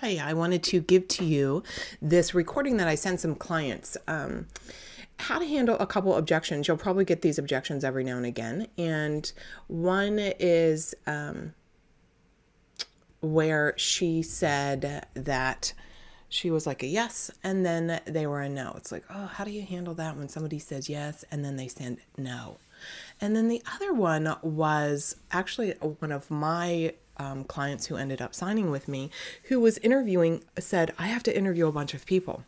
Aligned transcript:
Hi, 0.00 0.18
I 0.18 0.32
wanted 0.32 0.62
to 0.62 0.80
give 0.80 1.08
to 1.08 1.26
you 1.26 1.62
this 2.00 2.34
recording 2.34 2.78
that 2.78 2.88
I 2.88 2.94
sent 2.94 3.20
some 3.20 3.34
clients. 3.34 3.98
Um, 4.08 4.46
how 5.18 5.38
to 5.38 5.44
handle 5.44 5.76
a 5.76 5.86
couple 5.86 6.16
objections. 6.16 6.66
You'll 6.66 6.78
probably 6.78 7.04
get 7.04 7.20
these 7.20 7.38
objections 7.38 7.84
every 7.84 8.02
now 8.02 8.16
and 8.16 8.24
again. 8.24 8.68
And 8.78 9.30
one 9.66 10.18
is 10.18 10.94
um, 11.06 11.52
where 13.20 13.74
she 13.76 14.22
said 14.22 15.06
that 15.12 15.74
she 16.30 16.50
was 16.50 16.66
like 16.66 16.82
a 16.82 16.86
yes 16.86 17.30
and 17.44 17.66
then 17.66 18.00
they 18.06 18.26
were 18.26 18.40
a 18.40 18.48
no. 18.48 18.72
It's 18.78 18.90
like, 18.90 19.04
oh, 19.10 19.26
how 19.26 19.44
do 19.44 19.50
you 19.50 19.66
handle 19.66 19.92
that 19.96 20.16
when 20.16 20.30
somebody 20.30 20.60
says 20.60 20.88
yes 20.88 21.26
and 21.30 21.44
then 21.44 21.56
they 21.56 21.68
said 21.68 21.98
no? 22.16 22.56
And 23.20 23.36
then 23.36 23.48
the 23.48 23.62
other 23.74 23.92
one 23.92 24.34
was 24.40 25.16
actually 25.30 25.72
one 25.72 26.10
of 26.10 26.30
my 26.30 26.94
um, 27.20 27.44
clients 27.44 27.86
who 27.86 27.96
ended 27.96 28.22
up 28.22 28.34
signing 28.34 28.70
with 28.70 28.88
me, 28.88 29.10
who 29.44 29.60
was 29.60 29.76
interviewing, 29.78 30.42
said, 30.58 30.94
I 30.98 31.08
have 31.08 31.22
to 31.24 31.36
interview 31.36 31.66
a 31.66 31.72
bunch 31.72 31.92
of 31.92 32.06
people. 32.06 32.44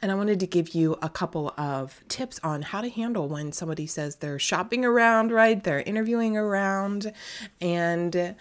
And 0.00 0.10
I 0.10 0.14
wanted 0.14 0.40
to 0.40 0.46
give 0.46 0.74
you 0.74 0.96
a 1.02 1.08
couple 1.08 1.52
of 1.56 2.00
tips 2.08 2.40
on 2.42 2.62
how 2.62 2.80
to 2.80 2.88
handle 2.88 3.28
when 3.28 3.52
somebody 3.52 3.86
says 3.86 4.16
they're 4.16 4.38
shopping 4.38 4.84
around, 4.84 5.32
right? 5.32 5.62
They're 5.62 5.82
interviewing 5.82 6.36
around, 6.36 7.12
and 7.60 8.34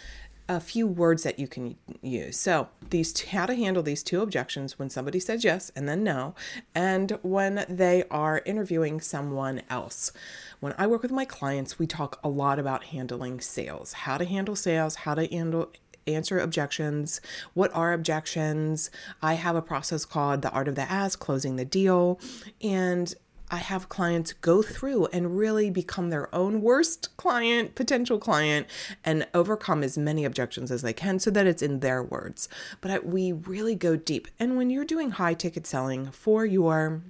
a 0.49 0.59
few 0.59 0.87
words 0.87 1.21
that 1.23 1.37
you 1.37 1.47
can 1.47 1.77
use. 2.01 2.37
So, 2.37 2.69
these 2.89 3.21
how 3.21 3.45
to 3.45 3.53
handle 3.53 3.83
these 3.83 4.01
two 4.01 4.21
objections 4.21 4.79
when 4.79 4.89
somebody 4.89 5.19
says 5.19 5.43
yes 5.43 5.71
and 5.75 5.87
then 5.87 6.03
no, 6.03 6.33
and 6.73 7.19
when 7.21 7.65
they 7.69 8.03
are 8.09 8.41
interviewing 8.45 8.99
someone 8.99 9.61
else. 9.69 10.11
When 10.59 10.73
I 10.77 10.87
work 10.87 11.03
with 11.03 11.11
my 11.11 11.23
clients, 11.23 11.77
we 11.77 11.85
talk 11.85 12.19
a 12.23 12.29
lot 12.29 12.57
about 12.57 12.85
handling 12.85 13.39
sales, 13.39 13.93
how 13.93 14.17
to 14.17 14.25
handle 14.25 14.55
sales, 14.55 14.95
how 14.95 15.13
to 15.13 15.27
handle 15.27 15.71
answer 16.07 16.39
objections. 16.39 17.21
What 17.53 17.73
are 17.75 17.93
objections? 17.93 18.89
I 19.21 19.35
have 19.35 19.55
a 19.55 19.61
process 19.61 20.03
called 20.03 20.41
the 20.41 20.49
art 20.49 20.67
of 20.67 20.73
the 20.73 20.91
ask, 20.91 21.19
closing 21.19 21.57
the 21.57 21.65
deal, 21.65 22.19
and 22.61 23.13
I 23.51 23.57
have 23.57 23.89
clients 23.89 24.33
go 24.33 24.61
through 24.61 25.07
and 25.07 25.37
really 25.37 25.69
become 25.69 26.09
their 26.09 26.33
own 26.33 26.61
worst 26.61 27.15
client, 27.17 27.75
potential 27.75 28.19
client, 28.19 28.67
and 29.03 29.27
overcome 29.33 29.83
as 29.83 29.97
many 29.97 30.25
objections 30.25 30.71
as 30.71 30.81
they 30.81 30.93
can 30.93 31.19
so 31.19 31.31
that 31.31 31.47
it's 31.47 31.61
in 31.61 31.79
their 31.79 32.03
words. 32.03 32.47
But 32.81 32.91
I, 32.91 32.99
we 32.99 33.31
really 33.31 33.75
go 33.75 33.95
deep. 33.95 34.27
And 34.39 34.57
when 34.57 34.69
you're 34.69 34.85
doing 34.85 35.11
high 35.11 35.33
ticket 35.33 35.65
selling 35.65 36.11
for 36.11 36.45
your 36.45 37.01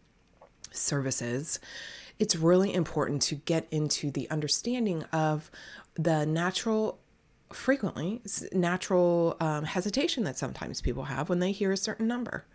services, 0.71 1.59
it's 2.19 2.35
really 2.35 2.73
important 2.73 3.21
to 3.23 3.35
get 3.35 3.67
into 3.71 4.11
the 4.11 4.29
understanding 4.29 5.03
of 5.11 5.49
the 5.95 6.25
natural 6.25 6.99
frequently 7.51 8.21
natural 8.51 9.35
um, 9.39 9.63
hesitation 9.63 10.23
that 10.23 10.37
sometimes 10.37 10.81
people 10.81 11.05
have 11.05 11.29
when 11.29 11.39
they 11.39 11.51
hear 11.51 11.71
a 11.71 11.77
certain 11.77 12.07
number. 12.07 12.45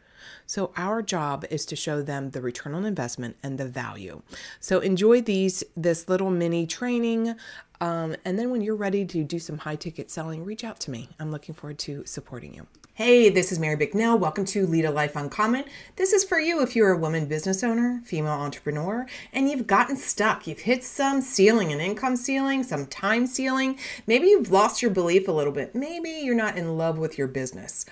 So 0.47 0.73
our 0.77 1.03
job 1.03 1.45
is 1.51 1.67
to 1.67 1.77
show 1.77 2.03
them 2.03 2.31
the 2.31 2.41
return 2.41 2.75
on 2.75 2.85
investment 2.85 3.37
and 3.43 3.59
the 3.59 3.67
value. 3.67 4.23
So 4.61 4.81
enjoy 4.81 5.23
these 5.23 5.65
this 5.77 6.09
little 6.09 6.31
mini 6.31 6.67
training. 6.67 7.35
Um, 7.81 8.17
and 8.25 8.39
then 8.39 8.51
when 8.51 8.63
you're 8.63 8.77
ready 8.77 9.05
to 9.05 9.25
do 9.25 9.39
some 9.39 9.59
high 9.59 9.77
ticket 9.77 10.11
selling, 10.11 10.45
reach 10.45 10.65
out 10.65 10.81
to 10.81 10.91
me. 10.91 11.09
I'm 11.19 11.31
looking 11.31 11.55
forward 11.55 11.79
to 11.81 12.05
supporting 12.07 12.55
you. 12.55 12.67
Hey, 12.97 13.29
this 13.29 13.51
is 13.51 13.59
Mary 13.59 13.75
Bicknell. 13.75 14.17
Welcome 14.21 14.45
to 14.45 14.69
Lead 14.69 14.85
a 14.85 14.91
Life 14.93 15.17
Uncommon. 15.17 15.65
This 15.97 16.13
is 16.13 16.23
for 16.23 16.39
you 16.39 16.63
if 16.63 16.77
you're 16.77 16.93
a 16.93 16.97
woman 16.97 17.27
business 17.27 17.65
owner, 17.65 18.01
female 18.05 18.31
entrepreneur, 18.31 19.05
and 19.33 19.51
you've 19.51 19.67
gotten 19.67 19.97
stuck. 19.97 20.47
You've 20.47 20.61
hit 20.61 20.85
some 20.85 21.21
ceiling, 21.21 21.73
an 21.73 21.81
income 21.81 22.15
ceiling, 22.15 22.63
some 22.63 22.87
time 22.87 23.27
ceiling. 23.27 23.81
Maybe 24.07 24.29
you've 24.29 24.53
lost 24.53 24.81
your 24.81 24.93
belief 24.93 25.27
a 25.27 25.33
little 25.33 25.53
bit. 25.53 25.75
Maybe 25.75 26.09
you're 26.11 26.37
not 26.37 26.57
in 26.57 26.79
love 26.79 26.97
with 26.97 27.19
your 27.19 27.27
business. 27.27 27.85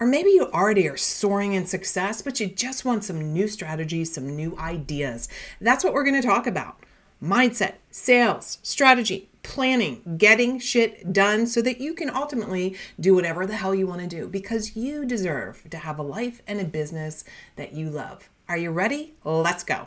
Or 0.00 0.06
maybe 0.06 0.30
you 0.30 0.46
already 0.46 0.88
are 0.88 0.96
soaring 0.96 1.52
in 1.52 1.66
success, 1.66 2.22
but 2.22 2.40
you 2.40 2.46
just 2.46 2.86
want 2.86 3.04
some 3.04 3.34
new 3.34 3.46
strategies, 3.46 4.14
some 4.14 4.34
new 4.34 4.56
ideas. 4.58 5.28
That's 5.60 5.84
what 5.84 5.92
we're 5.92 6.04
going 6.04 6.20
to 6.20 6.26
talk 6.26 6.46
about 6.46 6.78
mindset, 7.22 7.74
sales, 7.90 8.56
strategy, 8.62 9.28
planning, 9.42 10.16
getting 10.16 10.58
shit 10.58 11.12
done 11.12 11.46
so 11.46 11.60
that 11.60 11.82
you 11.82 11.92
can 11.92 12.08
ultimately 12.08 12.74
do 12.98 13.14
whatever 13.14 13.44
the 13.46 13.56
hell 13.56 13.74
you 13.74 13.86
want 13.86 14.00
to 14.00 14.06
do 14.06 14.26
because 14.26 14.74
you 14.74 15.04
deserve 15.04 15.68
to 15.68 15.76
have 15.76 15.98
a 15.98 16.02
life 16.02 16.40
and 16.46 16.58
a 16.60 16.64
business 16.64 17.22
that 17.56 17.74
you 17.74 17.90
love. 17.90 18.30
Are 18.48 18.56
you 18.56 18.70
ready? 18.70 19.12
Let's 19.22 19.64
go. 19.64 19.86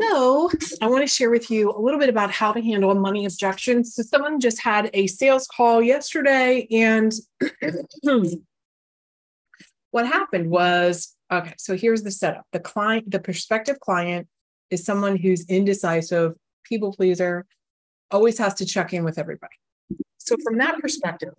So, 0.00 0.50
I 0.82 0.88
want 0.88 1.02
to 1.02 1.06
share 1.06 1.30
with 1.30 1.50
you 1.50 1.70
a 1.70 1.80
little 1.80 1.98
bit 1.98 2.10
about 2.10 2.30
how 2.30 2.52
to 2.52 2.60
handle 2.60 2.94
money 2.94 3.24
objections. 3.24 3.94
So, 3.94 4.02
someone 4.02 4.40
just 4.40 4.60
had 4.60 4.90
a 4.92 5.06
sales 5.06 5.46
call 5.46 5.82
yesterday, 5.82 6.66
and 6.70 7.12
what 9.90 10.06
happened 10.06 10.50
was 10.50 11.16
okay, 11.32 11.54
so 11.56 11.76
here's 11.76 12.02
the 12.02 12.10
setup 12.10 12.44
the 12.52 12.60
client, 12.60 13.10
the 13.10 13.18
prospective 13.18 13.80
client 13.80 14.28
is 14.70 14.84
someone 14.84 15.16
who's 15.16 15.46
indecisive, 15.46 16.34
people 16.64 16.92
pleaser, 16.92 17.46
always 18.10 18.38
has 18.38 18.54
to 18.54 18.66
check 18.66 18.92
in 18.92 19.04
with 19.04 19.18
everybody. 19.18 19.54
So, 20.18 20.36
from 20.44 20.58
that 20.58 20.78
perspective, 20.78 21.32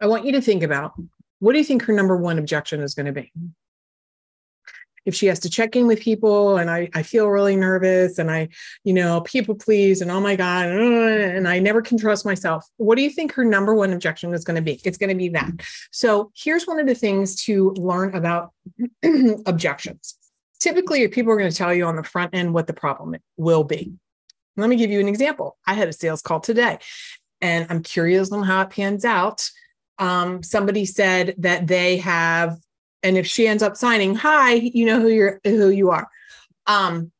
I 0.00 0.06
want 0.06 0.24
you 0.24 0.32
to 0.32 0.40
think 0.40 0.62
about 0.62 0.92
what 1.40 1.52
do 1.52 1.58
you 1.58 1.64
think 1.64 1.82
her 1.84 1.92
number 1.92 2.16
one 2.16 2.38
objection 2.38 2.80
is 2.80 2.94
going 2.94 3.06
to 3.06 3.12
be? 3.12 3.32
If 5.06 5.14
she 5.14 5.26
has 5.26 5.38
to 5.40 5.50
check 5.50 5.76
in 5.76 5.86
with 5.86 6.00
people 6.00 6.58
and 6.58 6.70
I, 6.70 6.88
I 6.94 7.02
feel 7.02 7.28
really 7.28 7.56
nervous 7.56 8.18
and 8.18 8.30
I, 8.30 8.48
you 8.84 8.92
know, 8.92 9.20
people 9.22 9.54
please 9.54 10.00
and 10.00 10.10
oh 10.10 10.20
my 10.20 10.36
God, 10.36 10.66
and 10.66 11.48
I 11.48 11.58
never 11.58 11.82
can 11.82 11.98
trust 11.98 12.24
myself. 12.24 12.66
What 12.76 12.96
do 12.96 13.02
you 13.02 13.10
think 13.10 13.32
her 13.32 13.44
number 13.44 13.74
one 13.74 13.92
objection 13.92 14.32
is 14.34 14.44
going 14.44 14.56
to 14.56 14.62
be? 14.62 14.80
It's 14.84 14.98
going 14.98 15.10
to 15.10 15.16
be 15.16 15.28
that. 15.30 15.50
So 15.90 16.30
here's 16.36 16.66
one 16.66 16.78
of 16.78 16.86
the 16.86 16.94
things 16.94 17.42
to 17.44 17.70
learn 17.72 18.14
about 18.14 18.52
objections. 19.46 20.16
Typically, 20.60 21.06
people 21.08 21.32
are 21.32 21.38
going 21.38 21.50
to 21.50 21.56
tell 21.56 21.72
you 21.72 21.86
on 21.86 21.96
the 21.96 22.04
front 22.04 22.34
end 22.34 22.52
what 22.52 22.66
the 22.66 22.74
problem 22.74 23.16
will 23.36 23.64
be. 23.64 23.92
Let 24.56 24.68
me 24.68 24.76
give 24.76 24.90
you 24.90 25.00
an 25.00 25.08
example. 25.08 25.56
I 25.66 25.74
had 25.74 25.88
a 25.88 25.92
sales 25.92 26.20
call 26.20 26.40
today 26.40 26.78
and 27.40 27.66
I'm 27.70 27.82
curious 27.82 28.32
on 28.32 28.42
how 28.42 28.62
it 28.62 28.70
pans 28.70 29.04
out. 29.04 29.48
Um, 29.98 30.42
somebody 30.42 30.84
said 30.86 31.34
that 31.38 31.66
they 31.66 31.98
have 31.98 32.58
and 33.02 33.16
if 33.16 33.26
she 33.26 33.46
ends 33.46 33.62
up 33.62 33.76
signing 33.76 34.14
hi 34.14 34.52
you 34.52 34.84
know 34.84 35.00
who 35.00 35.08
you're 35.08 35.40
who 35.44 35.70
you 35.70 35.90
are 35.90 36.08
um 36.66 37.10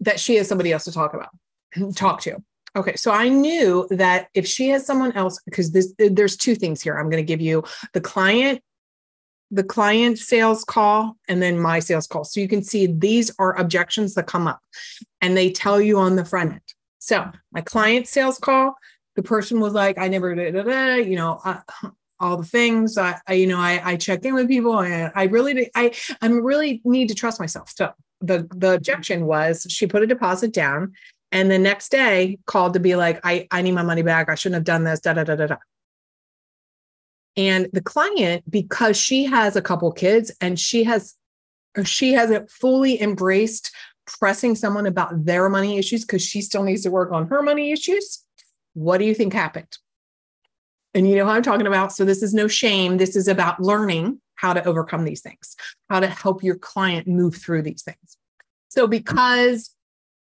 that 0.00 0.18
she 0.18 0.36
has 0.36 0.48
somebody 0.48 0.72
else 0.72 0.84
to 0.84 0.92
talk 0.92 1.14
about 1.14 1.30
talk 1.94 2.20
to. 2.20 2.36
Okay 2.76 2.94
so 2.96 3.10
i 3.10 3.28
knew 3.28 3.86
that 3.90 4.28
if 4.34 4.46
she 4.46 4.68
has 4.68 4.86
someone 4.86 5.12
else 5.12 5.40
because 5.44 5.72
this 5.72 5.92
there's 5.98 6.36
two 6.36 6.54
things 6.54 6.80
here. 6.80 6.96
I'm 6.96 7.10
going 7.10 7.22
to 7.22 7.26
give 7.26 7.40
you 7.40 7.64
the 7.92 8.00
client 8.00 8.62
the 9.52 9.64
client 9.64 10.16
sales 10.16 10.62
call 10.62 11.16
and 11.26 11.42
then 11.42 11.58
my 11.58 11.80
sales 11.80 12.06
call. 12.06 12.22
So 12.22 12.38
you 12.38 12.46
can 12.46 12.62
see 12.62 12.86
these 12.86 13.32
are 13.40 13.58
objections 13.58 14.14
that 14.14 14.28
come 14.28 14.46
up 14.46 14.60
and 15.20 15.36
they 15.36 15.50
tell 15.50 15.80
you 15.80 15.98
on 15.98 16.14
the 16.14 16.24
front 16.24 16.52
end. 16.52 16.60
So 17.00 17.28
my 17.50 17.60
client 17.60 18.06
sales 18.06 18.38
call 18.38 18.76
the 19.16 19.22
person 19.22 19.60
was 19.60 19.72
like 19.72 19.98
i 19.98 20.08
never 20.08 20.34
did 20.34 20.54
you 21.06 21.16
know 21.16 21.40
uh, 21.44 21.60
all 22.20 22.36
the 22.36 22.44
things. 22.44 22.98
I, 22.98 23.18
I 23.26 23.34
you 23.34 23.46
know, 23.46 23.58
I, 23.58 23.80
I, 23.82 23.96
check 23.96 24.24
in 24.24 24.34
with 24.34 24.48
people 24.48 24.78
and 24.80 25.10
I 25.14 25.24
really, 25.24 25.70
I, 25.74 25.92
I 26.20 26.26
really 26.28 26.80
need 26.84 27.08
to 27.08 27.14
trust 27.14 27.40
myself. 27.40 27.72
So 27.74 27.92
the, 28.20 28.46
the 28.54 28.74
objection 28.74 29.26
was 29.26 29.66
she 29.70 29.86
put 29.86 30.02
a 30.02 30.06
deposit 30.06 30.52
down 30.52 30.92
and 31.32 31.50
the 31.50 31.58
next 31.58 31.90
day 31.90 32.38
called 32.46 32.74
to 32.74 32.80
be 32.80 32.96
like, 32.96 33.20
I, 33.24 33.48
I 33.50 33.62
need 33.62 33.72
my 33.72 33.82
money 33.82 34.02
back. 34.02 34.28
I 34.28 34.34
shouldn't 34.34 34.56
have 34.56 34.64
done 34.64 34.84
this, 34.84 35.00
da, 35.00 35.14
da, 35.14 35.24
da, 35.24 35.36
da, 35.36 35.46
da. 35.46 35.56
And 37.36 37.68
the 37.72 37.80
client, 37.80 38.48
because 38.50 38.96
she 38.96 39.24
has 39.24 39.56
a 39.56 39.62
couple 39.62 39.90
kids 39.92 40.30
and 40.40 40.58
she 40.58 40.84
has, 40.84 41.14
she 41.84 42.12
hasn't 42.12 42.50
fully 42.50 43.00
embraced 43.00 43.70
pressing 44.06 44.56
someone 44.56 44.86
about 44.86 45.24
their 45.24 45.48
money 45.48 45.78
issues 45.78 46.04
because 46.04 46.22
she 46.22 46.42
still 46.42 46.64
needs 46.64 46.82
to 46.82 46.90
work 46.90 47.12
on 47.12 47.28
her 47.28 47.42
money 47.42 47.70
issues. 47.70 48.24
What 48.74 48.98
do 48.98 49.04
you 49.04 49.14
think 49.14 49.32
happened? 49.32 49.78
And 50.94 51.08
you 51.08 51.16
know 51.16 51.26
what 51.26 51.36
I'm 51.36 51.42
talking 51.42 51.66
about. 51.66 51.92
So 51.92 52.04
this 52.04 52.22
is 52.22 52.34
no 52.34 52.48
shame. 52.48 52.96
This 52.96 53.14
is 53.16 53.28
about 53.28 53.60
learning 53.60 54.20
how 54.34 54.52
to 54.52 54.64
overcome 54.64 55.04
these 55.04 55.20
things, 55.20 55.54
how 55.88 56.00
to 56.00 56.06
help 56.06 56.42
your 56.42 56.56
client 56.56 57.06
move 57.06 57.36
through 57.36 57.62
these 57.62 57.82
things. 57.82 58.16
So 58.68 58.86
because 58.86 59.74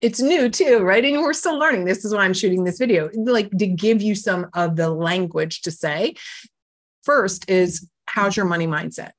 it's 0.00 0.20
new 0.20 0.49
too, 0.49 0.78
right? 0.78 1.05
And 1.05 1.22
we're 1.22 1.32
still 1.32 1.58
learning. 1.58 1.84
This 1.84 2.05
is 2.05 2.14
why 2.14 2.25
I'm 2.25 2.32
shooting 2.32 2.64
this 2.64 2.78
video, 2.78 3.10
like 3.14 3.50
to 3.58 3.66
give 3.66 4.00
you 4.00 4.14
some 4.14 4.46
of 4.55 4.76
the 4.76 4.90
language 4.90 5.62
to 5.62 5.70
say. 5.70 6.14
First 7.02 7.49
is 7.50 7.88
how's 8.06 8.37
your 8.37 8.46
money 8.46 8.66
mindset? 8.66 9.11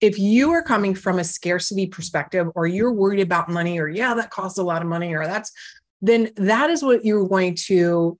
If 0.00 0.18
you 0.18 0.50
are 0.52 0.62
coming 0.62 0.94
from 0.94 1.18
a 1.18 1.24
scarcity 1.24 1.86
perspective 1.86 2.48
or 2.54 2.66
you're 2.66 2.92
worried 2.92 3.20
about 3.20 3.48
money 3.48 3.78
or 3.78 3.88
yeah, 3.88 4.14
that 4.14 4.30
costs 4.30 4.58
a 4.58 4.64
lot 4.64 4.82
of 4.82 4.88
money 4.88 5.14
or 5.14 5.24
that's 5.24 5.52
then 6.00 6.30
that 6.36 6.70
is 6.70 6.82
what 6.82 7.04
you're 7.04 7.28
going 7.28 7.54
to 7.54 8.18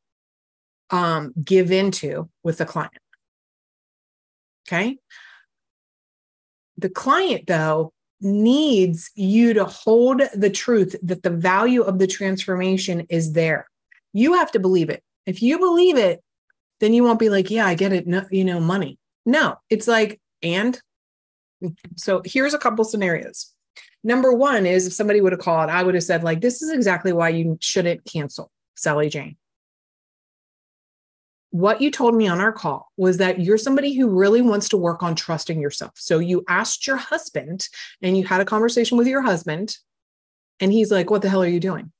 um, 0.92 1.32
give 1.42 1.72
into 1.72 2.28
with 2.44 2.58
the 2.58 2.66
client. 2.66 2.92
Okay. 4.68 4.98
The 6.78 6.90
client, 6.90 7.46
though, 7.46 7.92
needs 8.20 9.10
you 9.16 9.54
to 9.54 9.64
hold 9.64 10.22
the 10.34 10.50
truth 10.50 10.94
that 11.02 11.24
the 11.24 11.30
value 11.30 11.82
of 11.82 11.98
the 11.98 12.06
transformation 12.06 13.06
is 13.08 13.32
there. 13.32 13.68
You 14.12 14.34
have 14.34 14.52
to 14.52 14.60
believe 14.60 14.90
it. 14.90 15.02
If 15.26 15.42
you 15.42 15.58
believe 15.58 15.96
it, 15.96 16.22
then 16.80 16.92
you 16.92 17.02
won't 17.02 17.18
be 17.18 17.28
like, 17.28 17.50
yeah, 17.50 17.66
I 17.66 17.74
get 17.74 17.92
it. 17.92 18.06
No, 18.06 18.24
you 18.30 18.44
know, 18.44 18.60
money. 18.60 18.98
No, 19.24 19.56
it's 19.70 19.88
like, 19.88 20.20
and 20.42 20.80
so 21.96 22.22
here's 22.24 22.54
a 22.54 22.58
couple 22.58 22.84
scenarios. 22.84 23.52
Number 24.04 24.32
one 24.32 24.66
is 24.66 24.86
if 24.86 24.92
somebody 24.92 25.20
would 25.20 25.32
have 25.32 25.40
called, 25.40 25.70
I 25.70 25.82
would 25.82 25.94
have 25.94 26.02
said, 26.02 26.24
like, 26.24 26.40
this 26.40 26.60
is 26.60 26.72
exactly 26.72 27.12
why 27.12 27.28
you 27.28 27.56
shouldn't 27.60 28.04
cancel 28.04 28.50
Sally 28.74 29.08
Jane. 29.08 29.36
What 31.52 31.80
you 31.80 31.90
told 31.90 32.14
me 32.14 32.26
on 32.26 32.40
our 32.40 32.52
call 32.52 32.90
was 32.96 33.18
that 33.18 33.40
you're 33.40 33.58
somebody 33.58 33.94
who 33.94 34.08
really 34.08 34.42
wants 34.42 34.70
to 34.70 34.76
work 34.76 35.02
on 35.02 35.14
trusting 35.14 35.60
yourself. 35.60 35.92
So 35.96 36.18
you 36.18 36.44
asked 36.48 36.86
your 36.86 36.96
husband 36.96 37.68
and 38.00 38.16
you 38.16 38.24
had 38.24 38.40
a 38.40 38.46
conversation 38.46 38.98
with 38.98 39.06
your 39.06 39.22
husband, 39.22 39.76
and 40.60 40.72
he's 40.72 40.90
like, 40.90 41.10
What 41.10 41.22
the 41.22 41.28
hell 41.28 41.42
are 41.42 41.48
you 41.48 41.60
doing? 41.60 41.92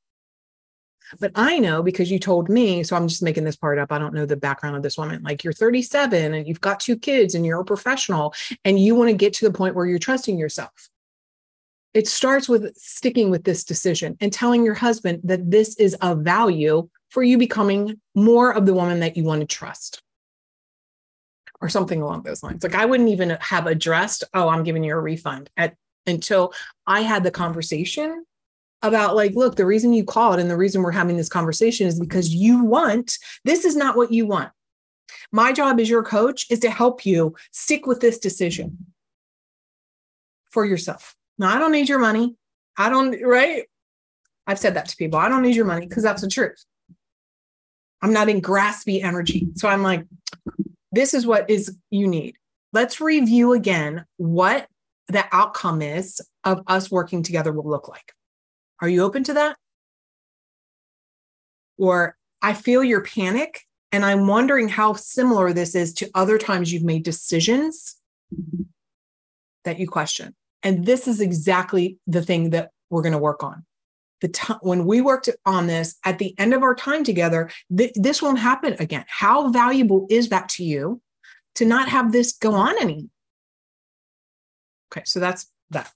But 1.21 1.33
I 1.35 1.59
know 1.59 1.83
because 1.83 2.11
you 2.11 2.19
told 2.19 2.49
me, 2.49 2.83
so 2.83 2.97
I'm 2.97 3.09
just 3.09 3.23
making 3.23 3.45
this 3.45 3.57
part 3.57 3.79
up. 3.79 3.93
I 3.93 3.99
don't 3.99 4.15
know 4.15 4.27
the 4.27 4.37
background 4.37 4.77
of 4.77 4.83
this 4.83 4.97
woman. 4.97 5.23
Like 5.23 5.45
you're 5.45 5.53
37 5.53 6.35
and 6.35 6.47
you've 6.49 6.61
got 6.61 6.81
two 6.81 6.97
kids 6.97 7.35
and 7.35 7.45
you're 7.45 7.61
a 7.61 7.65
professional 7.65 8.35
and 8.65 8.79
you 8.79 8.95
want 8.95 9.11
to 9.11 9.17
get 9.17 9.35
to 9.35 9.45
the 9.45 9.57
point 9.57 9.75
where 9.75 9.87
you're 9.87 9.99
trusting 9.99 10.39
yourself. 10.39 10.89
It 11.95 12.09
starts 12.09 12.49
with 12.49 12.75
sticking 12.77 13.29
with 13.29 13.45
this 13.45 13.65
decision 13.65 14.17
and 14.21 14.33
telling 14.33 14.65
your 14.65 14.75
husband 14.75 15.21
that 15.25 15.51
this 15.51 15.77
is 15.77 15.95
of 15.95 16.21
value 16.21 16.89
for 17.13 17.23
you 17.23 17.37
becoming 17.37 18.01
more 18.15 18.55
of 18.55 18.65
the 18.65 18.73
woman 18.73 19.01
that 19.01 19.19
you 19.19 19.23
want 19.23 19.43
to 19.43 19.47
trust 19.47 20.03
or 21.61 21.69
something 21.69 22.01
along 22.01 22.23
those 22.23 22.43
lines. 22.43 22.63
Like 22.63 22.75
I 22.75 22.87
wouldn't 22.87 23.11
even 23.11 23.37
have 23.39 23.67
addressed, 23.67 24.25
oh, 24.33 24.49
I'm 24.49 24.65
giving 24.65 24.83
you 24.83 24.95
a 24.95 24.99
refund 24.99 25.51
at 25.59 25.77
until 26.07 26.55
I 26.87 27.03
had 27.03 27.23
the 27.23 27.31
conversation 27.31 28.25
about 28.81 29.15
like, 29.15 29.35
look, 29.35 29.57
the 29.57 29.67
reason 29.67 29.93
you 29.93 30.05
called 30.05 30.41
and 30.41 30.51
the 30.51 30.57
reason 30.57 30.83
we're 30.83 30.91
having 30.91 31.19
this 31.19 31.29
conversation 31.29 31.87
is 31.87 32.01
because 32.01 32.31
you 32.31 32.65
want, 32.65 33.19
this 33.45 33.67
is 33.67 33.77
not 33.77 33.95
what 33.95 34.11
you 34.11 34.27
want. 34.27 34.51
My 35.33 35.53
job 35.53 35.81
as 35.81 35.91
your 35.91 36.03
coach 36.03 36.51
is 36.51 36.61
to 36.61 36.71
help 36.71 37.05
you 37.05 37.37
stick 37.51 37.87
with 37.87 38.01
this 38.01 38.19
decision 38.19 38.87
for 40.51 40.65
yourself. 40.65 41.15
Now, 41.39 41.55
I 41.55 41.59
don't 41.59 41.73
need 41.73 41.91
your 41.91 41.99
money. 41.99 42.37
I 42.79 42.89
don't, 42.89 43.21
right? 43.23 43.65
I've 44.47 44.59
said 44.59 44.75
that 44.75 44.89
to 44.89 44.97
people. 44.97 45.19
I 45.19 45.29
don't 45.29 45.43
need 45.43 45.55
your 45.55 45.67
money 45.67 45.87
because 45.87 46.03
that's 46.03 46.23
the 46.23 46.29
truth. 46.29 46.65
I'm 48.03 48.13
not 48.13 48.29
in 48.29 48.43
graspy 48.43 49.03
energy. 49.03 49.49
So 49.55 49.69
I'm 49.69 49.83
like, 49.83 50.05
this 50.91 51.15
is 51.15 51.27
what 51.27 51.49
is 51.49 51.77
you 51.91 52.09
need. 52.09 52.37
Let's 52.73 53.01
review 53.01 53.53
again 53.53 54.05
what 54.17 54.67
the 55.09 55.25
outcome 55.33 55.83
is 55.83 56.21
of 56.45 56.63
us 56.67 56.91
working 56.91 57.23
together 57.23 57.53
will 57.53 57.69
look 57.69 57.89
like. 57.89 58.13
Are 58.81 58.89
you 58.89 59.03
open 59.03 59.25
to 59.25 59.35
that? 59.35 59.57
Or 61.79 62.17
I 62.41 62.55
feel 62.55 62.83
your 62.83 63.03
panic 63.03 63.63
and 63.93 64.05
I'm 64.05 64.27
wondering 64.27 64.69
how 64.69 64.95
similar 64.95 65.53
this 65.53 65.75
is 65.75 65.93
to 65.95 66.11
other 66.15 66.39
times 66.39 66.73
you've 66.73 66.83
made 66.83 67.05
decisions 67.05 67.97
that 69.65 69.79
you 69.79 69.87
question. 69.87 70.35
And 70.63 70.87
this 70.87 71.07
is 71.07 71.21
exactly 71.21 71.99
the 72.07 72.23
thing 72.23 72.51
that 72.51 72.71
we're 72.91 73.03
going 73.03 73.13
to 73.13 73.19
work 73.19 73.43
on. 73.43 73.65
The 74.23 74.29
time 74.29 74.59
when 74.63 74.87
we 74.87 75.01
worked 75.01 75.29
on 75.45 75.67
this 75.67 75.97
at 76.05 76.19
the 76.19 76.35
end 76.39 76.55
of 76.55 76.63
our 76.63 76.75
time 76.75 77.05
together, 77.05 77.51
th- 77.77 77.93
this 77.95 78.23
won't 78.23 78.39
happen 78.39 78.77
again. 78.79 79.05
How 79.09 79.51
valuable 79.51 80.07
is 80.09 80.31
that 80.31 80.49
to 80.51 80.65
you 80.65 81.03
to 81.57 81.67
not 81.67 81.89
have 81.91 82.13
this 82.13 82.33
go 82.33 82.55
on 82.55 82.77
anymore? 82.81 83.11
Okay, 84.91 85.03
so 85.05 85.21
that's 85.21 85.51
that 85.71 85.93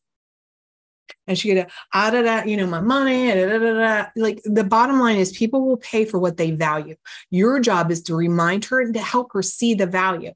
and 1.27 1.39
she 1.39 1.55
could 1.55 1.67
ah 1.93 2.11
da 2.11 2.23
da 2.23 2.43
you 2.45 2.57
know 2.57 2.67
my 2.67 2.81
money 2.81 3.29
da, 3.29 3.47
da, 3.47 3.59
da, 3.59 3.73
da. 3.75 4.07
like 4.17 4.41
the 4.45 4.65
bottom 4.65 4.99
line 4.99 5.17
is 5.17 5.33
people 5.33 5.67
will 5.67 5.77
pay 5.77 6.05
for 6.05 6.19
what 6.19 6.37
they 6.37 6.51
value 6.51 6.97
your 7.31 7.61
job 7.61 7.91
is 7.91 8.03
to 8.03 8.15
remind 8.15 8.65
her 8.65 8.81
and 8.81 8.95
to 8.95 9.01
help 9.01 9.33
her 9.33 9.43
see 9.43 9.75
the 9.75 9.87
value 9.87 10.33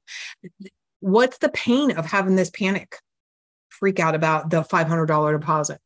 what's 1.00 1.38
the 1.38 1.48
pain 1.50 1.90
of 1.96 2.06
having 2.06 2.36
this 2.36 2.50
panic 2.50 2.96
freak 3.68 3.98
out 3.98 4.14
about 4.14 4.50
the 4.50 4.62
$500 4.62 5.40
deposit 5.40 5.80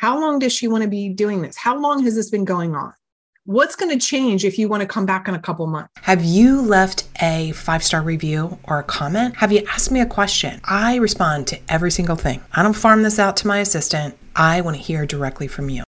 how 0.00 0.18
long 0.18 0.38
does 0.38 0.50
she 0.50 0.66
want 0.66 0.82
to 0.82 0.88
be 0.88 1.10
doing 1.10 1.42
this 1.42 1.56
how 1.58 1.78
long 1.78 2.02
has 2.02 2.14
this 2.14 2.30
been 2.30 2.44
going 2.44 2.74
on 2.74 2.92
What's 3.46 3.74
going 3.74 3.90
to 3.90 4.06
change 4.06 4.44
if 4.44 4.58
you 4.58 4.68
want 4.68 4.82
to 4.82 4.86
come 4.86 5.06
back 5.06 5.26
in 5.26 5.34
a 5.34 5.38
couple 5.38 5.66
months? 5.66 5.90
Have 6.02 6.22
you 6.22 6.60
left 6.60 7.08
a 7.20 7.52
five 7.52 7.82
star 7.82 8.02
review 8.02 8.58
or 8.64 8.78
a 8.78 8.84
comment? 8.84 9.34
Have 9.36 9.50
you 9.50 9.66
asked 9.68 9.90
me 9.90 10.00
a 10.00 10.06
question? 10.06 10.60
I 10.62 10.96
respond 10.96 11.46
to 11.48 11.58
every 11.68 11.90
single 11.90 12.16
thing. 12.16 12.42
I 12.52 12.62
don't 12.62 12.74
farm 12.74 13.02
this 13.02 13.18
out 13.18 13.38
to 13.38 13.48
my 13.48 13.58
assistant. 13.58 14.16
I 14.36 14.60
want 14.60 14.76
to 14.76 14.82
hear 14.82 15.06
directly 15.06 15.48
from 15.48 15.70
you 15.70 15.82